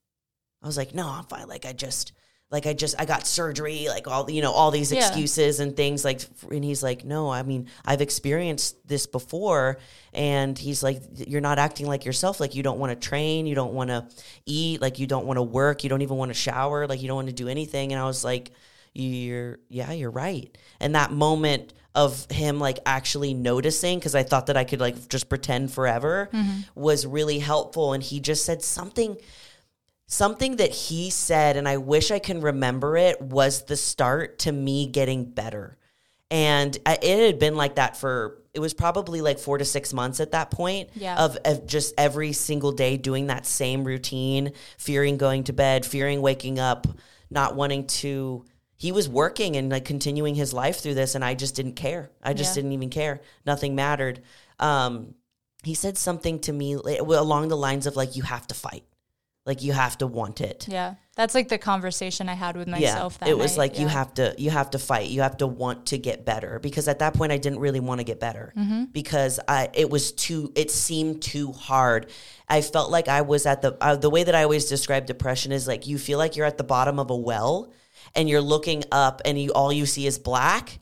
[0.62, 1.48] I was like, "No, I'm fine.
[1.48, 2.12] Like I just."
[2.48, 5.00] Like I just I got surgery, like all you know, all these Yeah.
[5.00, 9.78] excuses and things like and he's like, No, I mean, I've experienced this before
[10.12, 13.56] and he's like, You're not acting like yourself, like you don't want to train, you
[13.56, 14.06] don't want to
[14.44, 17.08] eat, like you don't want to work, you don't even want to shower, like you
[17.08, 17.92] don't want to do anything.
[17.92, 18.52] And I was like,
[18.94, 20.56] You're yeah, you're right.
[20.78, 25.08] And that moment of him like actually noticing because I thought that I could like
[25.08, 26.60] just pretend forever mm-hmm.
[26.74, 27.94] was really helpful.
[27.94, 29.16] And he just said something
[30.06, 34.52] something that he said, and I wish I can remember it, was the start to
[34.52, 35.76] me getting better.
[36.30, 39.92] And I- it had been like that for, it was probably like four to six
[39.92, 41.16] months at that point Yeah.
[41.22, 46.20] of, of just every single day doing that same routine, fearing going to bed, fearing
[46.22, 46.86] waking up,
[47.30, 48.44] not wanting to.
[48.78, 52.10] He was working and like continuing his life through this, and I just didn't care.
[52.22, 52.62] I just Yeah.
[52.62, 53.20] didn't even care.
[53.44, 54.20] Nothing mattered.
[54.58, 55.14] Um,
[55.62, 58.84] he said something to me along the lines of like, "You have to fight."
[59.46, 60.66] Like you have to want it.
[60.68, 60.94] Yeah.
[61.14, 63.58] That's like the conversation I had with myself that it was night.
[63.72, 65.08] like you have to you have to fight.
[65.08, 66.58] You have to want to get better.
[66.58, 68.52] Because at that point i didn't really want to get better.
[68.56, 68.84] Mm-hmm.
[68.86, 72.10] because i it was too it seemed too hard.
[72.48, 75.52] I felt like i was at the uh, the way that i always describe depression
[75.52, 77.72] is like you feel like you're at the bottom of a well
[78.14, 80.78] and you're looking up and you all you see is black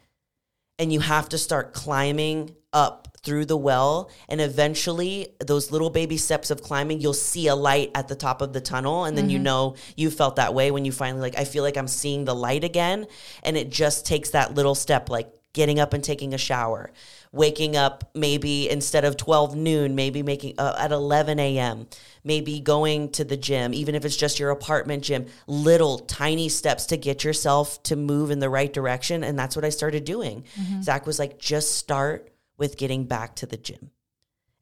[0.78, 6.16] and you have to start climbing up through the well and eventually those little baby
[6.16, 9.30] steps of climbing you'll see a light at the top of the tunnel and then
[9.30, 12.24] you know you felt that way when you finally like I feel like I'm seeing
[12.24, 13.06] the light again
[13.42, 16.90] and it just takes that little step like getting up and taking a shower,
[17.32, 21.86] waking up maybe instead of 12 noon, maybe making uh, at 11 a.m.,
[22.24, 26.86] maybe going to the gym, even if it's just your apartment gym, little tiny steps
[26.86, 29.24] to get yourself to move in the right direction.
[29.24, 30.44] And that's what I started doing.
[30.82, 33.90] Zach was like, just start with getting back to the gym.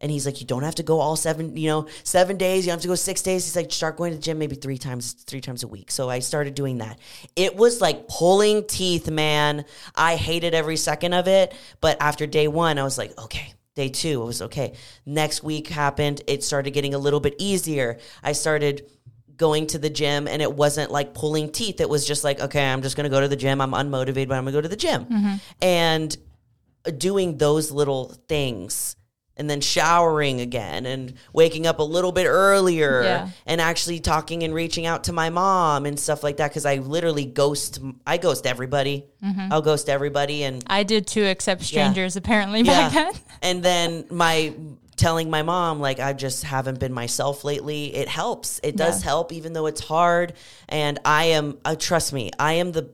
[0.01, 2.67] And he's like, you don't have to go all seven, you know, seven days.
[2.67, 3.45] You don't have to go six days.
[3.45, 5.93] He's like, start going to the gym maybe three times, three times a week.
[5.93, 6.99] So I started doing that.
[7.37, 9.65] It was like pulling teeth, man.
[9.95, 11.55] I hated every second of it.
[11.81, 13.55] But after day one, I was like, okay.
[13.75, 14.75] Day two, it was okay.
[15.07, 16.21] Next week happened.
[16.27, 17.99] It started getting a little bit easier.
[18.23, 18.91] I started
[19.37, 21.81] going to the gym and it wasn't like pulling teeth.
[21.81, 23.63] It was just like, okay, I'm just going to go to the gym.
[23.63, 25.05] I'm unmotivated, but I'm going to go to the gym.
[25.07, 25.35] Mm-hmm.
[25.63, 26.17] And
[26.99, 28.97] doing those little things
[29.37, 33.29] and then showering again and waking up a little bit earlier Yeah.
[33.47, 36.77] and actually talking and reaching out to my mom and stuff like that because I
[36.77, 39.07] literally ghost I ghost everybody.
[39.51, 43.13] I'll ghost everybody and I did too, except strangers apparently back then.
[43.41, 44.55] and then my
[44.97, 47.95] telling my mom like I just haven't been myself lately.
[47.95, 48.61] It helps.
[48.63, 49.09] It does Yeah.
[49.09, 50.35] help even though it's hard
[50.69, 52.91] and I am uh, trust me, I am the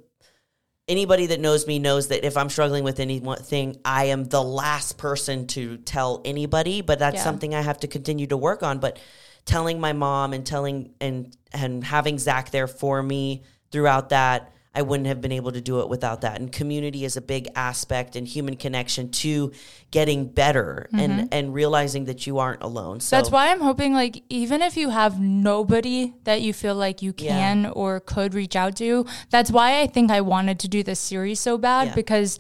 [0.89, 4.99] anybody that knows me knows that if I'm struggling with anything, I am the last
[4.99, 7.25] person to tell anybody, but that's Yeah.
[7.25, 8.99] something I have to continue to work on, but
[9.45, 14.83] telling my mom and telling and and having Zach there for me throughout that I
[14.83, 16.35] wouldn't have been able to do it without that.
[16.41, 19.51] And community is a big aspect and human connection to
[19.91, 23.01] getting better and and realizing that you aren't alone.
[23.01, 23.17] So Mm-hmm.
[23.19, 27.13] That's why I'm hoping, like, even if you have nobody that you feel like you
[27.19, 27.33] Yeah.
[27.39, 31.01] can or could reach out to, that's why I think I wanted to do this
[31.01, 31.95] series so bad Yeah.
[32.03, 32.39] because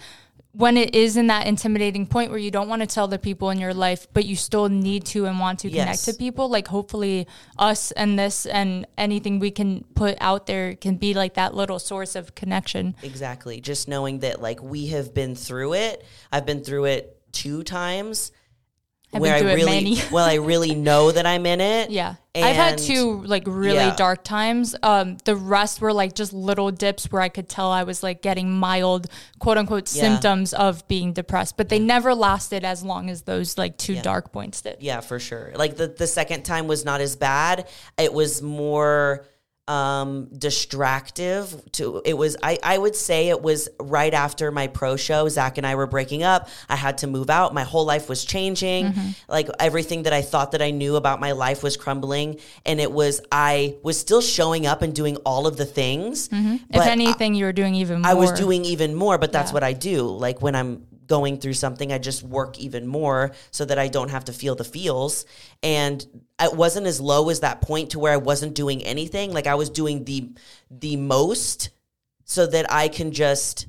[0.52, 3.50] when it is in that intimidating point where you don't want to tell the people
[3.50, 6.66] in your life, but you still need to and want to connect to people, like,
[6.66, 7.26] hopefully,
[7.58, 11.78] us and this and anything we can put out there can be like that little
[11.78, 12.96] source of connection.
[13.02, 13.60] Exactly.
[13.60, 16.04] Just knowing that like we have been through it.
[16.32, 18.32] I've been through it two times.
[19.12, 21.90] I've where I really well, I really know that I'm in it.
[21.98, 22.16] Yeah.
[22.34, 23.96] I've had two like really Yeah.
[23.96, 24.76] dark times.
[24.82, 28.22] Um, the rest were like just little dips where I could tell I was like
[28.22, 29.08] getting mild
[29.40, 30.02] quote unquote Yeah.
[30.02, 34.30] symptoms of being depressed, but they never lasted as long as those like two dark
[34.30, 34.76] points did.
[34.80, 35.52] Yeah, for sure.
[35.56, 37.66] Like the the second time was not as bad.
[37.98, 39.26] It was more
[39.68, 44.96] um distractive to it was I, I would say it was right after my pro
[44.96, 48.08] show zach and i were breaking up i had to move out my whole life
[48.08, 49.08] was changing Mm-hmm.
[49.28, 52.90] like everything that i thought that i knew about my life was crumbling and it
[52.92, 57.34] was i was still showing up and doing all of the things if but anything,
[57.34, 58.10] you were doing even more.
[58.10, 59.54] I was doing even more, but that's Yeah.
[59.54, 60.02] what I do.
[60.06, 64.10] Like when I'm going through something, I just work even more so that I don't
[64.10, 65.24] have to feel the feels.
[65.62, 66.04] And
[66.40, 69.32] it wasn't as low as that point to where I wasn't doing anything.
[69.32, 70.30] Like I was doing the
[70.70, 71.70] the most
[72.24, 73.66] so that I can just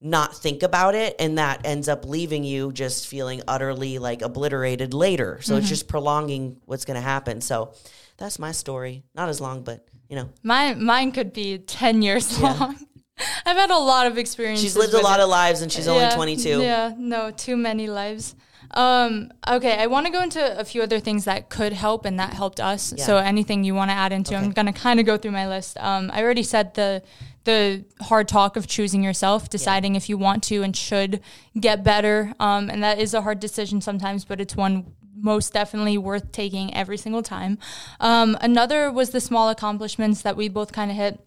[0.00, 4.92] not think about it and that ends up leaving you just feeling utterly like obliterated
[4.92, 5.38] later.
[5.40, 5.60] So Mm-hmm.
[5.60, 7.40] it's just prolonging what's going to happen.
[7.40, 7.72] So
[8.18, 9.02] that's my story.
[9.14, 10.28] Not as long, but you know.
[10.42, 12.76] My mine could be ten years long.
[13.46, 14.64] I've had a lot of experiences.
[14.64, 15.24] She's lived a lot it.
[15.24, 16.62] of lives and she's only 22.
[16.62, 18.34] Yeah, no, too many lives.
[18.70, 22.18] Um, okay, I want to go into a few other things that could help and
[22.18, 22.92] that helped us.
[22.96, 23.04] Yeah.
[23.04, 25.76] So anything you want to add into, I'm gonna kind of go through my list.
[25.78, 27.02] Um, I already said the
[27.44, 31.20] the hard talk of choosing yourself, deciding if you want to and should
[31.60, 32.32] get better.
[32.40, 36.74] Um, and that is a hard decision sometimes, but it's one most definitely worth taking
[36.74, 37.58] every single time.
[38.00, 41.20] Um, another was the small accomplishments that we both kind of hit.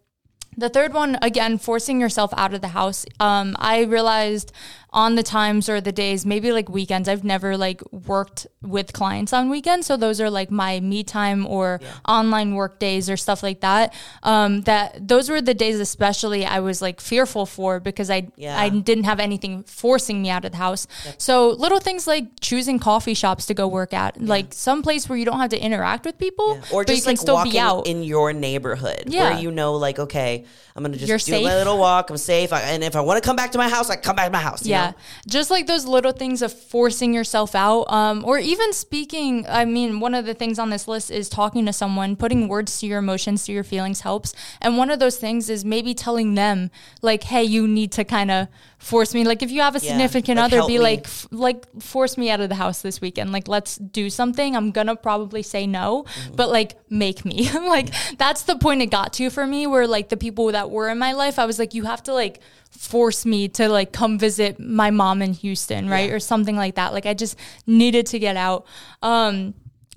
[0.60, 3.06] The third one, again, forcing yourself out of the house.
[3.20, 4.52] Um, I realized
[4.92, 9.34] on the times or the days, maybe like weekends, I've never like worked with clients
[9.34, 9.86] on weekends.
[9.86, 13.94] So those are like my me time or online work days or stuff like that.
[14.24, 18.60] Um, that those were the days, especially I was like fearful for because I Yeah.
[18.60, 20.88] I didn't have anything forcing me out of the house.
[21.18, 25.18] So little things like choosing coffee shops to go work at, like some place where
[25.18, 27.52] you don't have to interact with people, or but you just can like still walking
[27.52, 27.88] be out.
[27.88, 29.32] in your neighborhood Yeah.
[29.32, 30.46] where you know like okay
[30.76, 31.44] i'm gonna just You're do safe.
[31.44, 33.68] my little walk i'm safe I, and if i want to come back to my
[33.70, 34.92] house i come back to my house you Yeah.
[34.92, 34.98] know?
[35.28, 37.92] Just like those little things of forcing yourself out.
[37.92, 41.66] Um, or even speaking, I mean, one of the things on this list is talking
[41.66, 44.34] to someone, putting words to your emotions, to your feelings helps.
[44.62, 48.32] And one of those things is maybe telling them, like, hey, you need to kind
[48.32, 49.24] of force me.
[49.24, 49.90] Like if you have a Yeah.
[49.92, 50.80] significant Like, other, be me.
[50.80, 53.32] like, f- like force me out of the house this weekend.
[53.32, 54.56] Like let's do something.
[54.56, 56.36] I'm gonna probably say no, Mm-hmm.
[56.36, 57.50] but like make me.
[57.54, 59.66] like that's the point it got to for me.
[59.68, 62.14] Where like the people that were in my life, I was like, you have to
[62.14, 66.16] like force me to like come visit my mom in Houston, right, Yeah.
[66.16, 66.94] or something like that.
[66.94, 67.36] Like I just
[67.66, 68.66] needed to get out.
[69.02, 69.54] Um,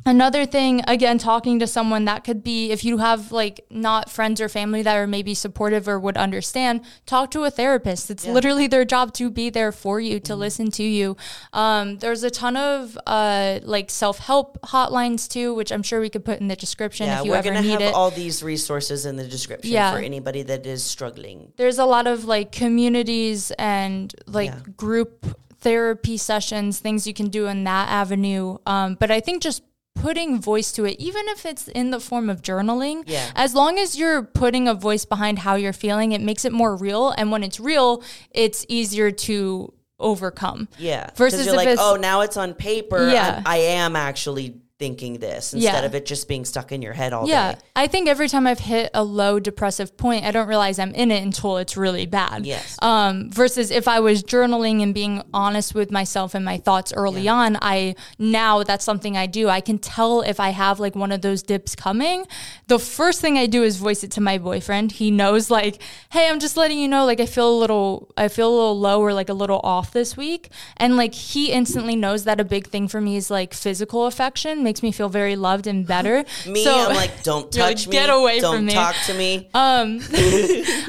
[0.06, 4.40] Another thing, again, talking to someone that could be, if you have like not friends
[4.40, 8.10] or family that are maybe supportive or would understand, talk to a therapist.
[8.10, 11.16] It's literally their job to be there for you, to listen to you.
[11.52, 16.08] Um, there's a ton of uh, like self help hotlines too, which I'm sure we
[16.08, 17.62] could put in the description Yeah, if you ever need it.
[17.62, 19.92] we're gonna have all these resources in the description Yeah.
[19.92, 21.52] for anybody that is struggling.
[21.56, 24.60] there's a lot of like communities and like Yeah.
[24.76, 25.26] group
[25.60, 28.56] therapy sessions, things you can do in that avenue.
[28.64, 29.62] Um, but I think just
[29.94, 33.30] putting voice to it, even if it's in the form of journaling, Yeah.
[33.34, 36.74] as long as you're putting a voice behind how you're feeling, it makes it more
[36.76, 37.10] real.
[37.10, 40.68] And when it's real, it's easier to overcome.
[40.78, 41.10] Yeah.
[41.16, 43.10] Versus Versus you're if like, oh, now it's on paper.
[43.10, 43.36] Yeah.
[43.38, 45.84] I'm, I am actually thinking this instead Yeah.
[45.84, 47.58] of it just being stuck in your head all Yeah, day.
[47.76, 51.10] I think every time I've hit a low depressive point, I don't realize I'm in
[51.10, 52.46] it until it's really bad.
[52.46, 52.76] Yes.
[52.80, 57.28] Um, versus if I was journaling and being honest with myself and my thoughts early
[57.28, 59.50] on, I now that's something I do.
[59.50, 62.24] I can tell if I have like one of those dips coming.
[62.68, 64.92] The first thing I do is voice it to my boyfriend.
[64.92, 68.28] He knows like, hey, I'm just letting you know, like I feel a little, I
[68.28, 71.96] feel a little low or like a little off this week, and like he instantly
[71.96, 75.34] knows that a big thing for me is like physical affection makes me feel very
[75.34, 76.24] loved and better.
[76.46, 77.92] Me, So- I'm like, don't You're like, touch me.
[77.92, 79.48] "Get away don't from me." talk to me.
[79.54, 80.00] Um,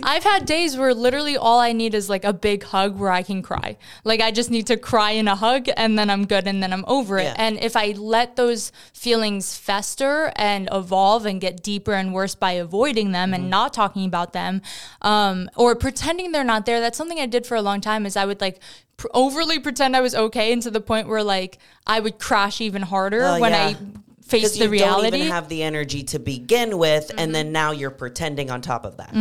[0.04, 3.24] I've had days where literally all I need is like a big hug where I
[3.24, 3.78] can cry.
[4.04, 6.72] Like I just need to cry in a hug and then I'm good and then
[6.74, 7.24] I'm over it.
[7.24, 7.36] Yeah.
[7.38, 12.52] And if I let those feelings fester and evolve and get deeper and worse by
[12.54, 13.34] avoiding them Mm-hmm.
[13.42, 14.62] and not talking about them,
[15.02, 18.06] um, or pretending they're not there, that's something I did for a long time.
[18.06, 18.60] Is I would like
[19.02, 22.62] pr- overly pretend I was okay, and to the point where like I would crash
[22.62, 23.68] even harder Oh, when yeah.
[23.68, 23.76] I
[24.26, 25.10] faced the you reality.
[25.12, 27.20] don't even have the energy to begin with, Mm-hmm.
[27.20, 29.14] and then now you're pretending on top of that.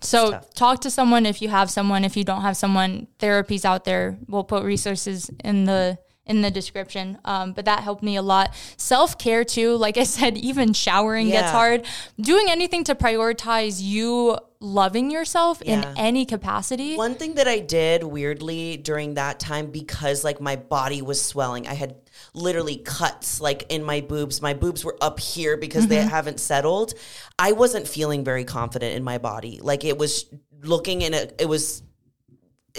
[0.00, 2.04] So talk to someone if you have someone.
[2.04, 4.16] If you don't have someone, therapies out there.
[4.28, 7.18] We'll put resources in the in the description.
[7.26, 8.54] Um, but that helped me a lot.
[8.78, 9.76] Self care too.
[9.76, 11.84] Like I said, even showering gets hard.
[12.20, 16.96] Doing anything to prioritize you loving yourself in any capacity.
[16.96, 21.68] One thing that I did weirdly during that time because like my body was swelling,
[21.68, 21.96] I had
[22.32, 24.40] literally cuts like in my boobs.
[24.42, 26.08] My boobs were up here because they mm-hmm.
[26.08, 26.94] haven't settled.
[27.38, 29.60] I wasn't feeling very confident in my body.
[29.62, 30.26] Like it was
[30.62, 31.82] looking in a it was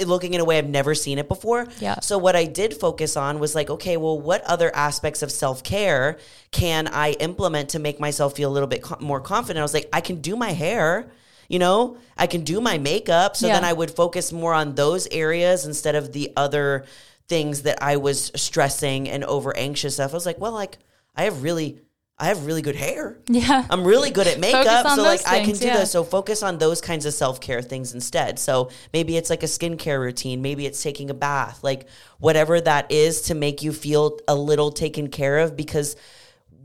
[0.04, 1.68] looking in a way I've never seen it before.
[1.80, 2.00] Yeah.
[2.02, 5.64] So what I did focus on was like, okay, well, what other aspects of self
[5.64, 6.18] care
[6.52, 9.60] can I implement to make myself feel a little bit co- more confident?
[9.60, 11.12] I was like, I can do my hair.
[11.48, 13.36] You know, I can do my makeup.
[13.36, 13.56] So Yeah.
[13.56, 16.86] then I would focus more on those areas instead of the other
[17.28, 20.12] things that I was stressing and over anxious stuff.
[20.12, 20.78] I was like, well, like
[21.16, 21.82] I have really,
[22.18, 23.18] I have really good hair.
[23.28, 23.66] Yeah.
[23.70, 25.78] I'm really good at makeup, so like those I can do yeah.
[25.80, 25.92] this.
[25.92, 28.40] So focus on those kinds of self care things instead.
[28.40, 31.88] So maybe it's like a skincare routine, maybe it's taking a bath, like
[32.20, 35.96] whatever that is to make you feel a little taken care of because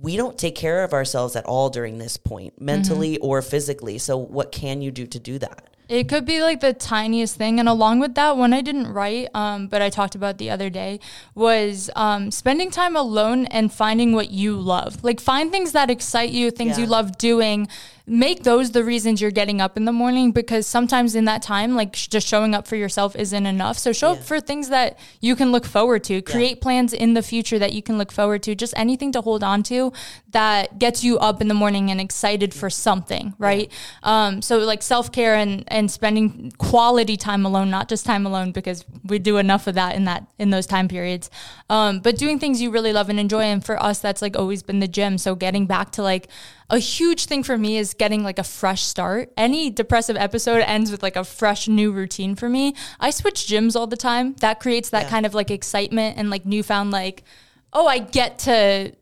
[0.01, 3.24] we don't take care of ourselves at all during this point, mentally Mm-hmm.
[3.24, 3.98] or physically.
[3.98, 5.66] So what can you do to do that?
[5.90, 7.59] It could be like the tiniest thing.
[7.59, 10.70] And along with that, one I didn't write, um, but I talked about the other
[10.70, 11.01] day,
[11.34, 15.03] was um, spending time alone and finding what you love.
[15.03, 17.66] Like find things that excite you, things you love doing.
[18.12, 21.76] Make those the reasons you're getting up in the morning because sometimes in that time,
[21.76, 23.78] like sh- just showing up for yourself isn't enough.
[23.78, 26.20] So show up for things that you can look forward to.
[26.20, 28.56] Create plans in the future that you can look forward to.
[28.56, 29.92] Just anything to hold on to
[30.32, 33.70] that gets you up in the morning and excited for something, right?
[34.02, 38.50] Um, so like self care and and spending quality time alone, not just time alone
[38.50, 41.30] because we do enough of that in that in those time periods.
[41.68, 44.64] Um, but doing things you really love and enjoy, and for us, that's like always
[44.64, 45.16] been the gym.
[45.16, 46.26] So getting back to like
[46.70, 49.30] a huge thing for me is getting like a fresh start.
[49.36, 52.74] Any depressive episode ends with like a fresh new routine for me.
[52.98, 54.34] I switch gyms all the time.
[54.40, 55.10] That creates that Yeah.
[55.10, 57.24] kind of like excitement and like newfound like,
[57.72, 58.92] oh, I get to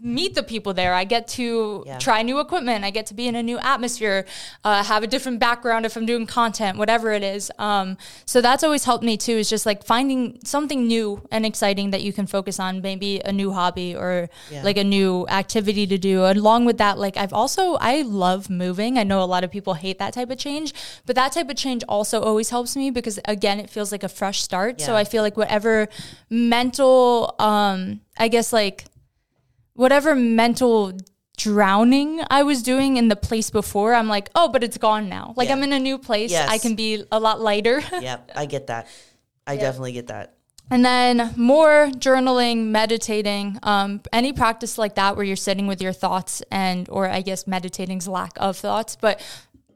[0.00, 0.92] meet the people there.
[0.94, 1.98] I get to Yeah.
[1.98, 2.84] try new equipment.
[2.84, 4.26] I get to be in a new atmosphere,
[4.62, 7.50] uh, have a different background if I'm doing content, whatever it is.
[7.58, 11.90] Um, so that's always helped me too, is just like finding something new and exciting
[11.92, 14.62] that you can focus on, maybe a new hobby or Yeah.
[14.62, 16.24] like a new activity to do.
[16.26, 18.98] Along with that, like I've also, I love moving.
[18.98, 20.74] I know a lot of people hate that type of change,
[21.06, 24.08] but that type of change also always helps me because again, it feels like a
[24.08, 24.80] fresh start.
[24.80, 25.88] So I feel like whatever
[26.28, 28.84] mental, um, I guess like
[29.76, 30.98] whatever mental
[31.36, 35.34] drowning I was doing in the place before, I'm like, oh, but it's gone now.
[35.36, 35.54] Like Yeah.
[35.54, 36.30] I'm in a new place.
[36.30, 36.48] Yes.
[36.48, 37.82] I can be a lot lighter.
[38.00, 38.88] yep, I get that.
[39.46, 40.34] I definitely get that.
[40.68, 45.92] And then more journaling, meditating, um, any practice like that where you're sitting with your
[45.92, 49.20] thoughts and, or I guess meditating's lack of thoughts, but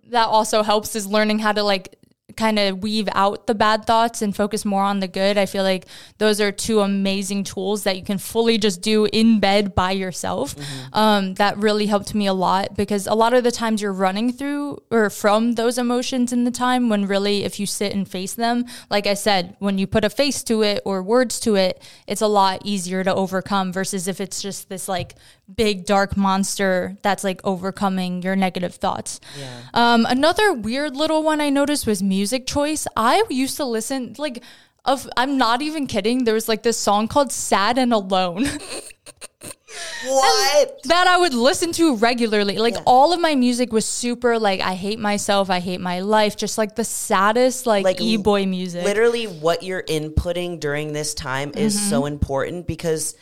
[0.09, 1.95] that also helps is learning how to like
[2.37, 5.39] kind of weave out the bad thoughts and focus more on the good.
[5.39, 5.87] I feel like
[6.19, 10.57] those are two amazing tools that you can fully just do in bed by yourself.
[10.57, 10.95] Mm-hmm.
[10.95, 14.33] Um, that really helped me a lot because a lot of the times you're running
[14.33, 18.35] through or from those emotions in the time when really, if you sit and face
[18.35, 21.83] them, like I said, when you put a face to it or words to it,
[22.07, 25.15] it's a lot easier to overcome versus if it's just this like
[25.57, 29.21] big dark monster that's like overcoming your negative thoughts.
[29.39, 29.63] Yeah.
[29.75, 32.87] Um, another weird little one I noticed was music choice.
[32.97, 34.43] I used to listen like
[34.85, 36.25] of I'm not even kidding.
[36.25, 38.47] There was like this song called Sad and Alone.
[40.07, 40.69] what?
[40.83, 42.59] And that I would listen to regularly.
[42.59, 42.83] Like yeah.
[42.87, 46.59] all of my music was super like I hate myself, I hate my life, just
[46.59, 48.85] like the saddest like, like e-boy music.
[48.85, 51.91] Literally what you're inputting during this time is mm-hmm.
[51.91, 53.15] so important because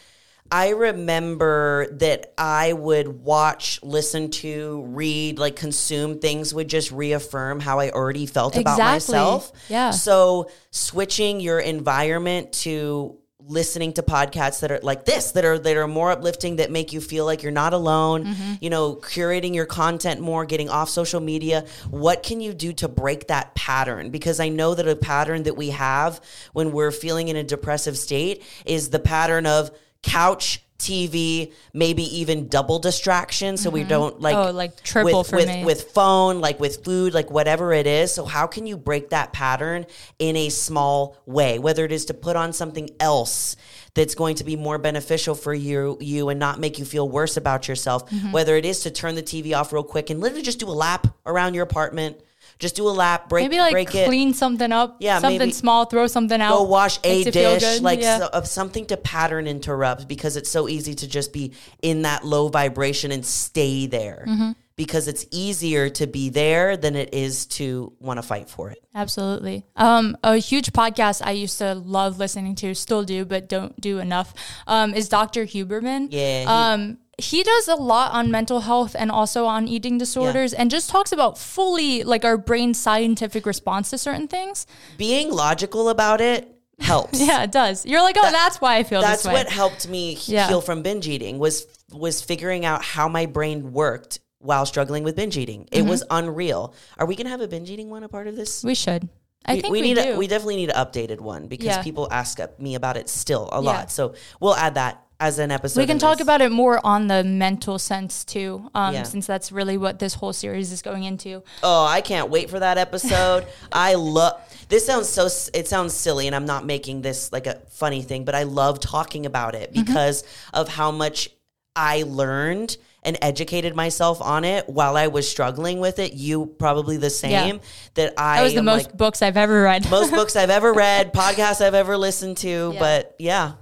[0.51, 7.61] I remember that I would watch, listen to, read, like consume things would just reaffirm
[7.61, 8.74] how I already felt exactly.
[8.74, 9.53] about myself.
[9.68, 9.90] Yeah.
[9.90, 13.18] So switching your environment to
[13.49, 16.92] listening to podcasts that are like this that are that are more uplifting that make
[16.92, 18.55] you feel like you're not alone mm-hmm.
[18.61, 22.88] you know curating your content more getting off social media what can you do to
[22.88, 26.20] break that pattern because i know that a pattern that we have
[26.53, 29.70] when we're feeling in a depressive state is the pattern of
[30.03, 33.74] couch TV, maybe even double distraction, so mm-hmm.
[33.74, 37.12] we don't like oh like triple with, for with, me with phone, like with food,
[37.14, 38.14] like whatever it is.
[38.14, 39.86] So how can you break that pattern
[40.20, 41.59] in a small way?
[41.59, 43.57] Whether it is to put on something else
[43.94, 47.36] that's going to be more beneficial for you you and not make you feel worse
[47.36, 48.09] about yourself.
[48.09, 48.30] Mm-hmm.
[48.30, 50.70] Whether it is to turn the TV off real quick and literally just do a
[50.70, 52.20] lap around your apartment
[52.59, 54.36] just do a lap, break, maybe like break clean it.
[54.36, 54.96] something up.
[54.98, 56.56] Yeah, something small, throw something out.
[56.59, 58.18] Go wash a dish, like yeah.
[58.18, 61.52] so, of something to pattern interrupt because it's so easy to just be
[61.82, 64.24] in that low vibration and stay there.
[64.26, 64.52] Mm-hmm.
[64.78, 68.78] Because it's easier to be there than it is to want to fight for it.
[68.94, 69.66] Absolutely.
[69.76, 73.98] Um, a huge podcast I used to love listening to, still do, but don't do
[73.98, 74.32] enough,
[74.66, 75.44] um, is Dr.
[75.44, 76.08] Huberman.
[76.10, 76.40] Yeah.
[76.40, 80.60] He- um, he does a lot on mental health and also on eating disorders yeah.
[80.60, 84.66] and just talks about fully like our brain's scientific response to certain things.
[84.96, 86.48] Being logical about it
[86.78, 87.20] helps.
[87.26, 87.84] yeah, it does.
[87.84, 90.48] You're like, oh, that, that's why I feel That's what helped me yeah.
[90.48, 95.16] heal from binge eating was was figuring out how my brain worked while struggling with
[95.16, 95.62] binge eating.
[95.62, 95.86] Mm-hmm.
[95.86, 96.74] It was unreal.
[96.99, 98.62] Are we going to have a binge eating one a part of this?
[98.64, 99.09] We should.
[99.45, 101.82] I we, think we, we need a, we definitely need an updated one because yeah.
[101.82, 103.91] people ask me about it still a lot.
[103.91, 105.80] So we'll add that as an episode.
[105.80, 109.03] We can talk about it more on the mental sense too, um, yeah.
[109.03, 111.43] since that's really what this whole series is going into.
[111.62, 113.47] Oh, I can't wait for that episode.
[113.72, 114.41] I love.
[114.68, 115.26] This sounds so.
[115.55, 118.80] It sounds silly, and I'm not making this like a funny thing, but I love
[118.80, 119.84] talking about it mm-hmm.
[119.84, 120.57] because mm-hmm.
[120.57, 121.30] of how much
[121.74, 122.76] I learned
[123.09, 126.12] and educated myself on it while I was struggling with it.
[126.12, 127.56] You probably the same.
[127.56, 127.59] Yeah.
[127.94, 129.90] That I that was the most like, books I've ever read.
[129.90, 132.72] most books I've ever read, podcasts I've ever listened to.
[132.74, 132.78] Yeah.
[132.78, 133.52] But yeah,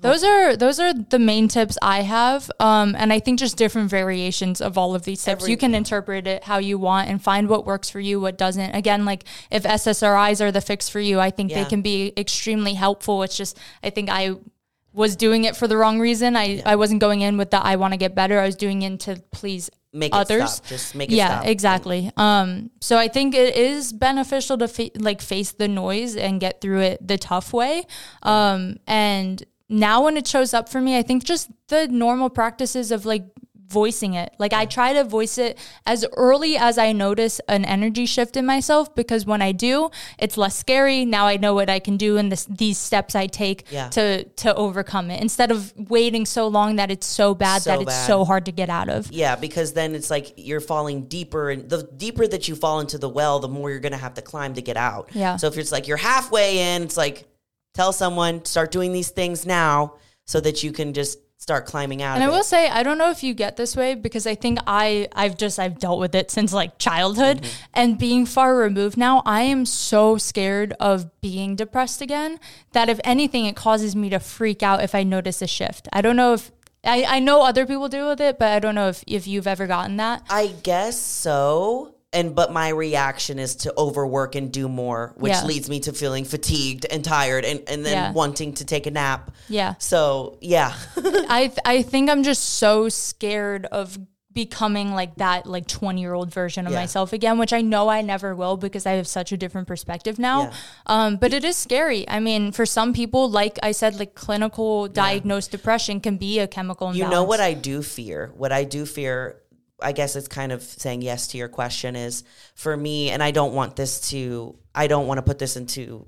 [0.00, 3.88] those are those are the main tips I have, um, and I think just different
[3.88, 5.42] variations of all of these tips.
[5.42, 8.36] Every, you can interpret it how you want and find what works for you, what
[8.36, 8.74] doesn't.
[8.74, 11.62] Again, like if SSRIs are the fix for you, I think yeah.
[11.62, 13.22] they can be extremely helpful.
[13.22, 14.34] It's just I think I
[14.92, 16.36] was doing it for the wrong reason.
[16.36, 16.62] I yeah.
[16.66, 18.40] I wasn't going in with the I want to get better.
[18.40, 20.54] I was doing in to please make others.
[20.54, 20.66] Stop.
[20.66, 22.10] Just make it yeah, exactly.
[22.16, 26.60] Um, so I think it is beneficial to fa- like face the noise and get
[26.60, 27.84] through it the tough way.
[28.22, 32.90] Um, and now when it shows up for me, I think just the normal practices
[32.90, 33.24] of like
[33.68, 34.34] voicing it.
[34.38, 38.46] Like I try to voice it as early as I notice an energy shift in
[38.46, 41.04] myself because when I do, it's less scary.
[41.04, 43.88] Now I know what I can do and this, these steps I take yeah.
[43.90, 47.82] to to overcome it instead of waiting so long that it's so bad so that
[47.82, 48.06] it's bad.
[48.06, 49.12] so hard to get out of.
[49.12, 52.98] Yeah, because then it's like you're falling deeper and the deeper that you fall into
[52.98, 55.10] the well, the more you're going to have to climb to get out.
[55.12, 55.36] Yeah.
[55.36, 57.26] So if it's like you're halfway in, it's like
[57.74, 59.94] tell someone start doing these things now
[60.26, 61.18] so that you can just
[61.48, 62.16] start climbing out.
[62.16, 64.58] And I will say, I don't know if you get this way because I think
[64.66, 67.70] I I've just I've dealt with it since like childhood mm-hmm.
[67.72, 69.22] and being far removed now.
[69.24, 72.38] I am so scared of being depressed again
[72.72, 75.88] that if anything, it causes me to freak out if I notice a shift.
[75.90, 76.52] I don't know if
[76.84, 79.46] I, I know other people deal with it, but I don't know if, if you've
[79.46, 80.24] ever gotten that.
[80.28, 85.44] I guess so and but my reaction is to overwork and do more which yeah.
[85.44, 88.12] leads me to feeling fatigued and tired and, and then yeah.
[88.12, 90.74] wanting to take a nap yeah so yeah
[91.28, 93.98] i th- i think i'm just so scared of
[94.32, 96.78] becoming like that like 20 year old version of yeah.
[96.78, 100.18] myself again which i know i never will because i have such a different perspective
[100.18, 100.52] now
[100.86, 104.86] um, but it is scary i mean for some people like i said like clinical
[104.86, 107.04] diagnosed depression can be a chemical imbalance.
[107.04, 109.40] you know what i do fear what i do fear
[109.80, 112.24] I guess it's kind of saying yes to your question is
[112.54, 116.06] for me, and I don't want this to, I don't want to put this into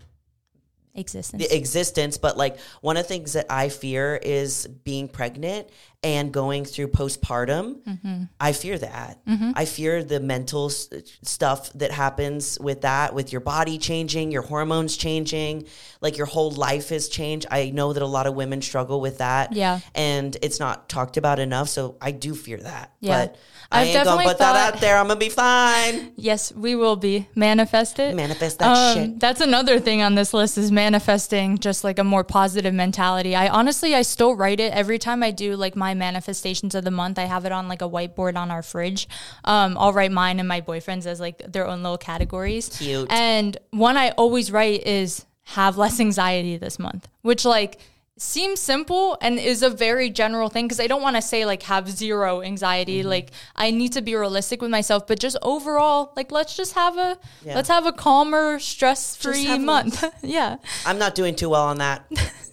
[0.93, 1.43] Existence.
[1.43, 5.69] the existence, but like one of the things that I fear is being pregnant
[6.03, 7.81] and going through postpartum.
[7.83, 8.23] Mm-hmm.
[8.41, 9.25] I fear that.
[9.25, 9.53] Mm-hmm.
[9.55, 10.89] I fear the mental s-
[11.23, 15.67] stuff that happens with that, with your body changing, your hormones changing,
[16.01, 17.47] like your whole life has changed.
[17.51, 19.53] I know that a lot of women struggle with that.
[19.53, 19.79] Yeah.
[19.95, 21.69] And it's not talked about enough.
[21.69, 22.95] So I do fear that.
[23.01, 23.27] Yeah.
[23.27, 23.37] But
[23.73, 24.97] I I've ain't gonna put that out there.
[24.99, 26.13] I'm gonna be fine.
[26.17, 27.29] Yes, we will be.
[27.37, 28.17] Manifest it.
[28.17, 29.21] Manifest that Um, shit.
[29.21, 33.37] That's another thing on this list is manifesting just like a more positive mentality.
[33.37, 36.91] I honestly, I still write it every time I do like my manifestations of the
[36.91, 37.17] month.
[37.19, 39.09] I have it on like a whiteboard on our fridge.
[39.45, 42.71] Um, I'll write mine and my boyfriend's as like their own little categories.
[42.77, 43.11] Cute.
[43.13, 47.79] And one I always write is have less anxiety this month, which like
[48.21, 51.63] seems simple and is a very general thing because I don't want to say like
[51.65, 53.01] have zero anxiety.
[53.01, 53.09] Mm-hmm.
[53.09, 56.99] Like I need to be realistic with myself, but just overall, like let's just have
[56.99, 57.55] a Yeah.
[57.55, 60.05] let's have a calmer, stress free month.
[60.23, 60.57] yeah.
[60.85, 62.05] I'm not doing too well on that.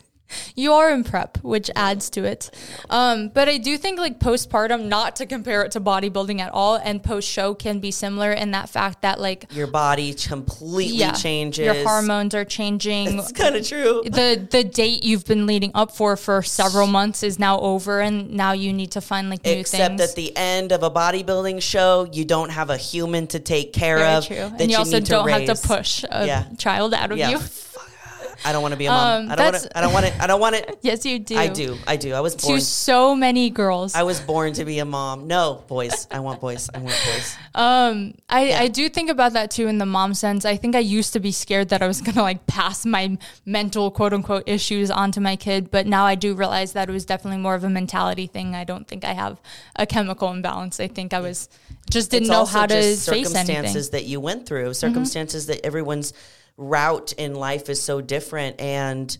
[0.55, 2.49] You are in prep, which adds to it.
[2.89, 6.75] Um, but I do think like postpartum, not to compare it to bodybuilding at all,
[6.75, 11.11] and post show can be similar in that fact that like Your body completely yeah,
[11.13, 11.65] changes.
[11.65, 13.19] your hormones are changing.
[13.19, 14.01] It's kind of true.
[14.05, 18.31] the the date you've been leading up for for several months is now over, and
[18.31, 20.01] now you need to find like new Except things.
[20.01, 23.73] Except at the end of a bodybuilding show, you don't have a human to take
[23.73, 24.27] care Very of.
[24.27, 26.43] true, that and you, also need don't have to push a Yeah.
[26.57, 27.29] child out of Yeah.
[27.31, 27.39] you.
[28.45, 29.23] I don't want to be a mom.
[29.23, 29.77] Um, I don't to.
[29.77, 30.13] I don't want it.
[30.19, 30.79] I don't want it.
[30.87, 31.35] Yes, you do.
[31.35, 31.77] I do.
[31.85, 32.13] I do.
[32.13, 32.55] I was born.
[32.55, 33.95] To so many girls.
[33.95, 35.27] I was born to be a mom.
[35.27, 36.07] No, boys.
[36.11, 36.69] I want boys.
[36.73, 37.35] I want boys.
[37.57, 40.45] Um, I, I do think about that too in the mom sense.
[40.45, 43.17] I think I used to be scared that I was gonna like pass my
[43.47, 47.03] mental quote unquote issues onto my kid, but now I do realize that it was
[47.03, 48.53] definitely more of a mentality thing.
[48.53, 49.41] I don't think I have
[49.75, 50.79] a chemical imbalance.
[50.79, 51.49] I think I was
[51.89, 53.25] just didn't It's know how to face anything.
[53.25, 56.13] circumstances that you went through, circumstances that everyone's
[56.57, 59.15] route in life is so different, and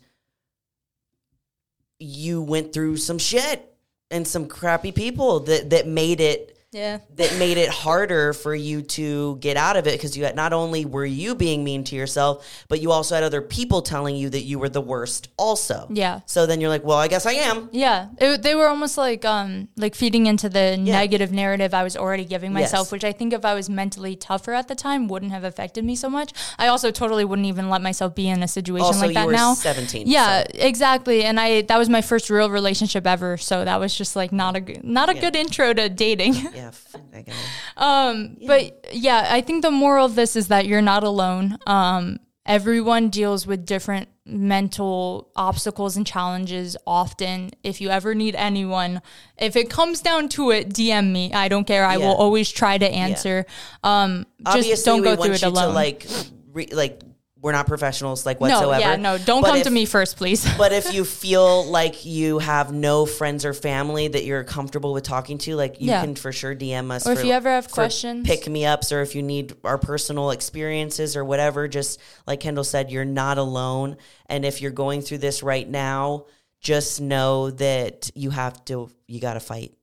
[1.99, 3.73] you went through some shit
[4.11, 6.99] and some crappy people that that made it Yeah.
[7.15, 10.51] that made it harder for you to get out of it because you had not
[10.51, 14.30] only were you being mean to yourself, but you also had other people telling you
[14.30, 15.88] that you were the worst also.
[15.89, 16.20] Yeah.
[16.26, 17.70] So then you're like, well, I guess I am.
[17.72, 21.95] Yeah, it, they were almost like um like feeding into the negative narrative I was
[21.95, 22.91] already giving myself, Yes.
[22.91, 25.95] which I think if I was mentally tougher at the time wouldn't have affected me
[25.95, 26.34] so much.
[26.59, 29.53] I also totally wouldn't even let myself be in a situation Also, like that now.
[29.53, 31.24] 17, Yeah, so- exactly.
[31.24, 34.57] And I that was my first real relationship ever, so that was just like not
[34.57, 36.36] a not a good intro to dating.
[36.58, 36.68] Yeah.
[36.70, 37.82] f- I get it.
[37.82, 41.58] Um, but yeah, I think the moral of this is that you're not alone.
[41.68, 47.51] Um, everyone deals with different mental obstacles and challenges often.
[47.64, 49.01] If you ever need anyone,
[49.38, 51.32] if it comes down to it, DM me.
[51.34, 51.86] I don't care.
[51.86, 52.08] I Yeah.
[52.08, 53.45] will always try to answer.
[53.84, 55.70] Um, just Obviously, don't go through it alone.
[55.70, 56.05] to like,
[56.53, 57.01] re, like
[57.41, 58.71] we're not professionals, like whatsoever.
[58.73, 60.45] no, yeah, no, don't But come if- to me first, please.
[60.57, 65.03] But if you feel like you have no friends or family that you're comfortable with
[65.03, 66.01] talking to, like you Yeah.
[66.01, 67.05] can for sure DM us.
[67.05, 68.25] Or if you ever have questions.
[68.27, 71.67] pick me ups, or if you need our personal experiences or whatever.
[71.67, 73.97] Just like Kendall said, you're not alone.
[74.27, 76.25] And if you're going through this right now,
[76.60, 78.89] just know that you have to.
[79.08, 79.74] You got to fight.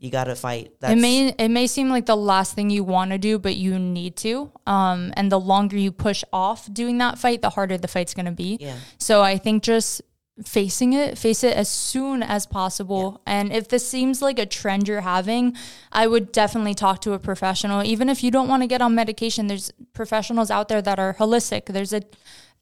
[0.00, 0.72] You got to fight.
[0.80, 0.98] That's, Mm-hmm.
[0.98, 3.78] it may it may seem like the last thing you want to do, but you
[3.78, 4.50] need to.
[4.66, 8.26] Um, and the longer you push off doing that fight, the harder the fight's going
[8.26, 8.58] to be.
[8.60, 8.76] Yeah.
[8.98, 10.02] So I think just
[10.44, 13.22] facing it, face it as soon as possible.
[13.24, 15.56] And if this seems like a trend you're having,
[15.92, 17.84] I would definitely talk to a professional.
[17.84, 21.14] Even if you don't want to get on medication, there's professionals out there that are
[21.14, 21.66] holistic.
[21.66, 22.02] There's a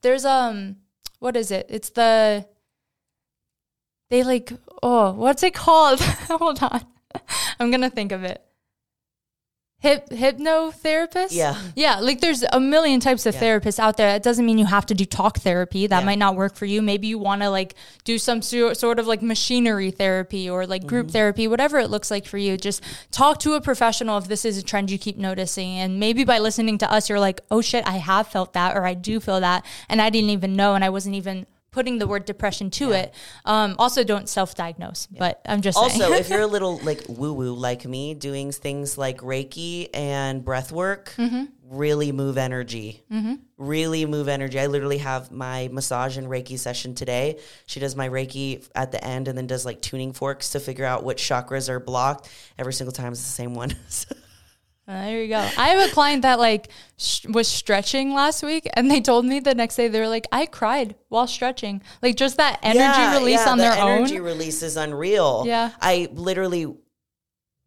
[0.03, 0.77] there's um
[1.19, 1.65] what is it?
[1.69, 2.45] It's the
[4.13, 5.99] they like oh what's it called?
[6.29, 6.85] Hold on.
[7.59, 8.41] I'm gonna think of it.
[9.79, 11.31] Hip hypnotherapist?
[11.31, 11.57] Yeah.
[11.75, 13.41] Yeah, like there's a million types of Yeah.
[13.41, 14.15] therapists out there.
[14.15, 15.87] It doesn't mean you have to do talk therapy.
[15.87, 16.05] That Yeah.
[16.05, 16.81] might not work for you.
[16.81, 20.87] Maybe you want to like do some so- sort of like machinery therapy or like
[20.87, 21.11] group Mm-hmm.
[21.13, 22.55] therapy, whatever it looks like for you.
[22.55, 25.71] Just talk to a professional if this is a trend you keep noticing.
[25.79, 28.85] And maybe by listening to us, you're like, oh shit, I have felt that or
[28.85, 29.65] I do feel that.
[29.89, 30.75] And I didn't even know.
[30.75, 33.13] And I wasn't even putting the word depression to it.
[33.43, 37.33] Um, also, don't self diagnose, but I'm just Also, if you're a little like woo
[37.33, 41.43] woo like me, doing things like Reiki and breath work, Mm-hmm.
[41.65, 43.03] really move energy.
[43.57, 44.59] Really move energy.
[44.59, 47.39] I literally have my massage and Reiki session today.
[47.65, 50.85] She does my Reiki at the end and then does like tuning forks to figure
[50.85, 52.29] out which chakras are blocked.
[52.59, 53.75] Every single time it's the same one.
[54.87, 55.37] there you go.
[55.57, 59.39] I have a client that like sh- was stretching last week, and they told me
[59.39, 63.17] the next day they were like, "I cried while stretching." Like just that energy Yeah,
[63.17, 64.23] release yeah, on the their energy own.
[64.25, 65.43] release is unreal.
[65.45, 65.71] Yeah.
[65.81, 66.67] I literally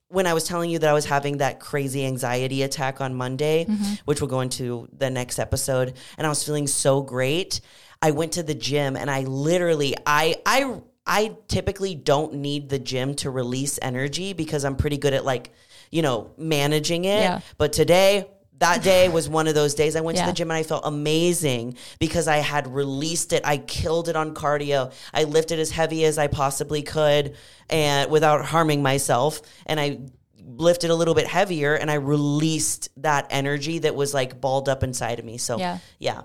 [0.09, 3.65] when I was telling you that I was having that crazy anxiety attack on Monday,
[3.65, 3.95] Mm-hmm.
[4.05, 7.61] which we'll go into the next episode, and I was feeling so great,
[8.01, 12.79] I went to the gym and I literally I I I typically don't need the
[12.79, 15.53] gym to release energy because I'm pretty good at like,
[15.91, 17.21] you know, managing it.
[17.21, 17.41] Yeah.
[17.59, 18.29] But today
[18.59, 20.83] that day was one of those days I went to the gym and I felt
[20.87, 23.43] amazing because I had released it.
[23.45, 24.93] I killed it on cardio.
[25.13, 27.37] I lifted as heavy as I possibly could
[27.69, 30.01] and without harming myself and I
[30.49, 34.83] lifted a little bit heavier and I released that energy that was like balled up
[34.83, 35.39] inside of me.
[35.39, 35.79] So Yeah.
[35.99, 36.23] yeah.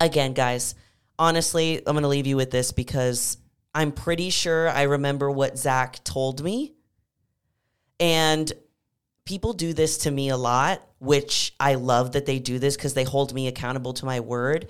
[0.00, 0.74] Again, guys,
[1.18, 3.38] honestly, I'm going to leave you with this because
[3.74, 6.74] I'm pretty sure I remember what Zach told me.
[8.00, 8.52] And
[9.24, 12.94] people do this to me a lot, which I love that they do this because
[12.94, 14.68] they hold me accountable to my word.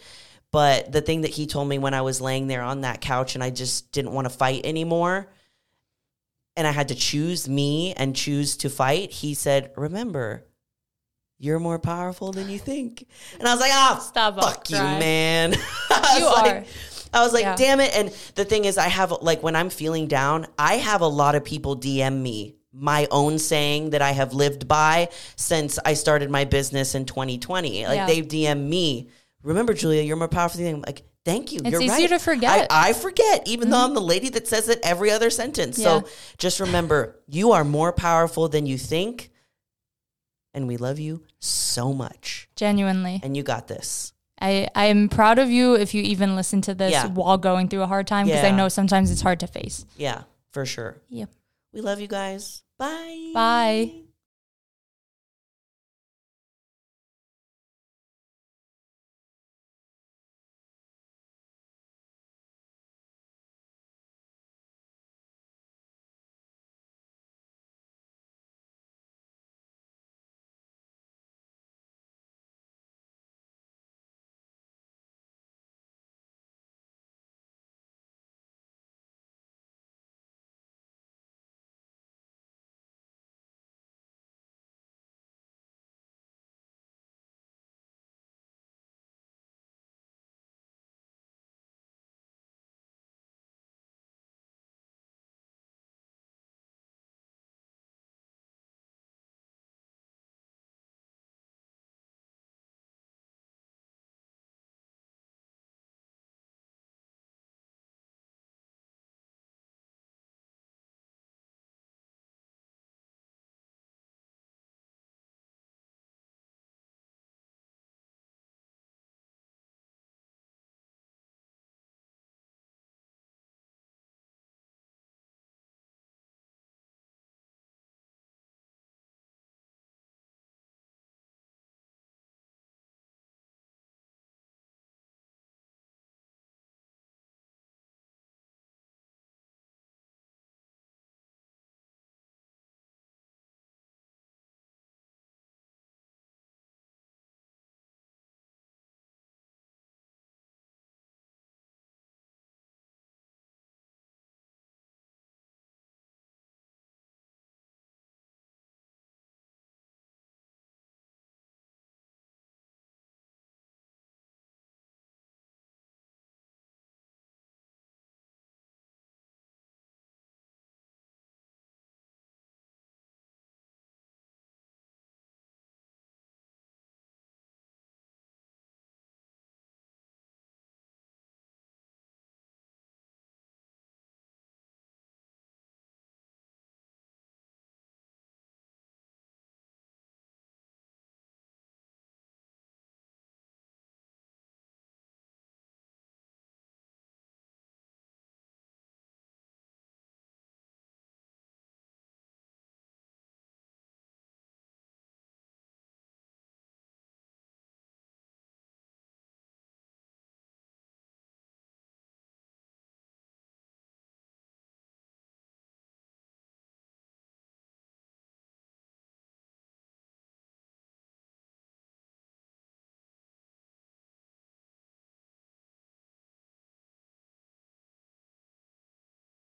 [0.53, 3.35] But the thing that he told me when I was laying there on that couch
[3.35, 5.29] and I just didn't want to fight anymore,
[6.57, 10.45] and I had to choose me and choose to fight, he said, Remember,
[11.41, 13.05] you're more powerful than you think.
[13.41, 14.99] And I was like, Ah, Stop, fuck you, cry.
[15.01, 15.55] man.
[15.91, 16.65] I You was like- are.
[17.13, 17.57] I was like, Yeah.
[17.57, 17.97] damn it.
[17.97, 21.35] And the thing is, I have, like, when I'm feeling down, I have a lot
[21.37, 26.31] of people DM me my own saying that I have lived by since I started
[26.31, 27.87] my business in 2020.
[27.87, 28.07] Like, Yeah.
[28.07, 29.09] they've DM me,
[29.43, 30.75] remember, Julia, you're more powerful than you.
[30.77, 31.61] I'm like, thank you.
[31.65, 32.09] It's you're easy right.
[32.11, 32.69] to forget.
[32.71, 32.85] Mm-hmm.
[32.87, 35.79] I, I forget, even though I'm the lady that says it every other sentence.
[35.79, 36.01] Yeah.
[36.01, 36.09] So
[36.39, 39.31] just remember, you are more powerful than you think.
[40.53, 42.49] And we love you so much.
[42.57, 43.21] Genuinely.
[43.23, 44.13] And you got this.
[44.41, 47.07] I, I am proud of you if you even listen to this Yeah.
[47.07, 49.87] while going through a hard time because I know sometimes it's hard to face.
[49.97, 50.97] Yeah, for sure.
[51.09, 51.31] Yep.
[51.73, 52.64] We love you guys.
[52.79, 53.31] Bye.
[53.35, 54.04] Bye.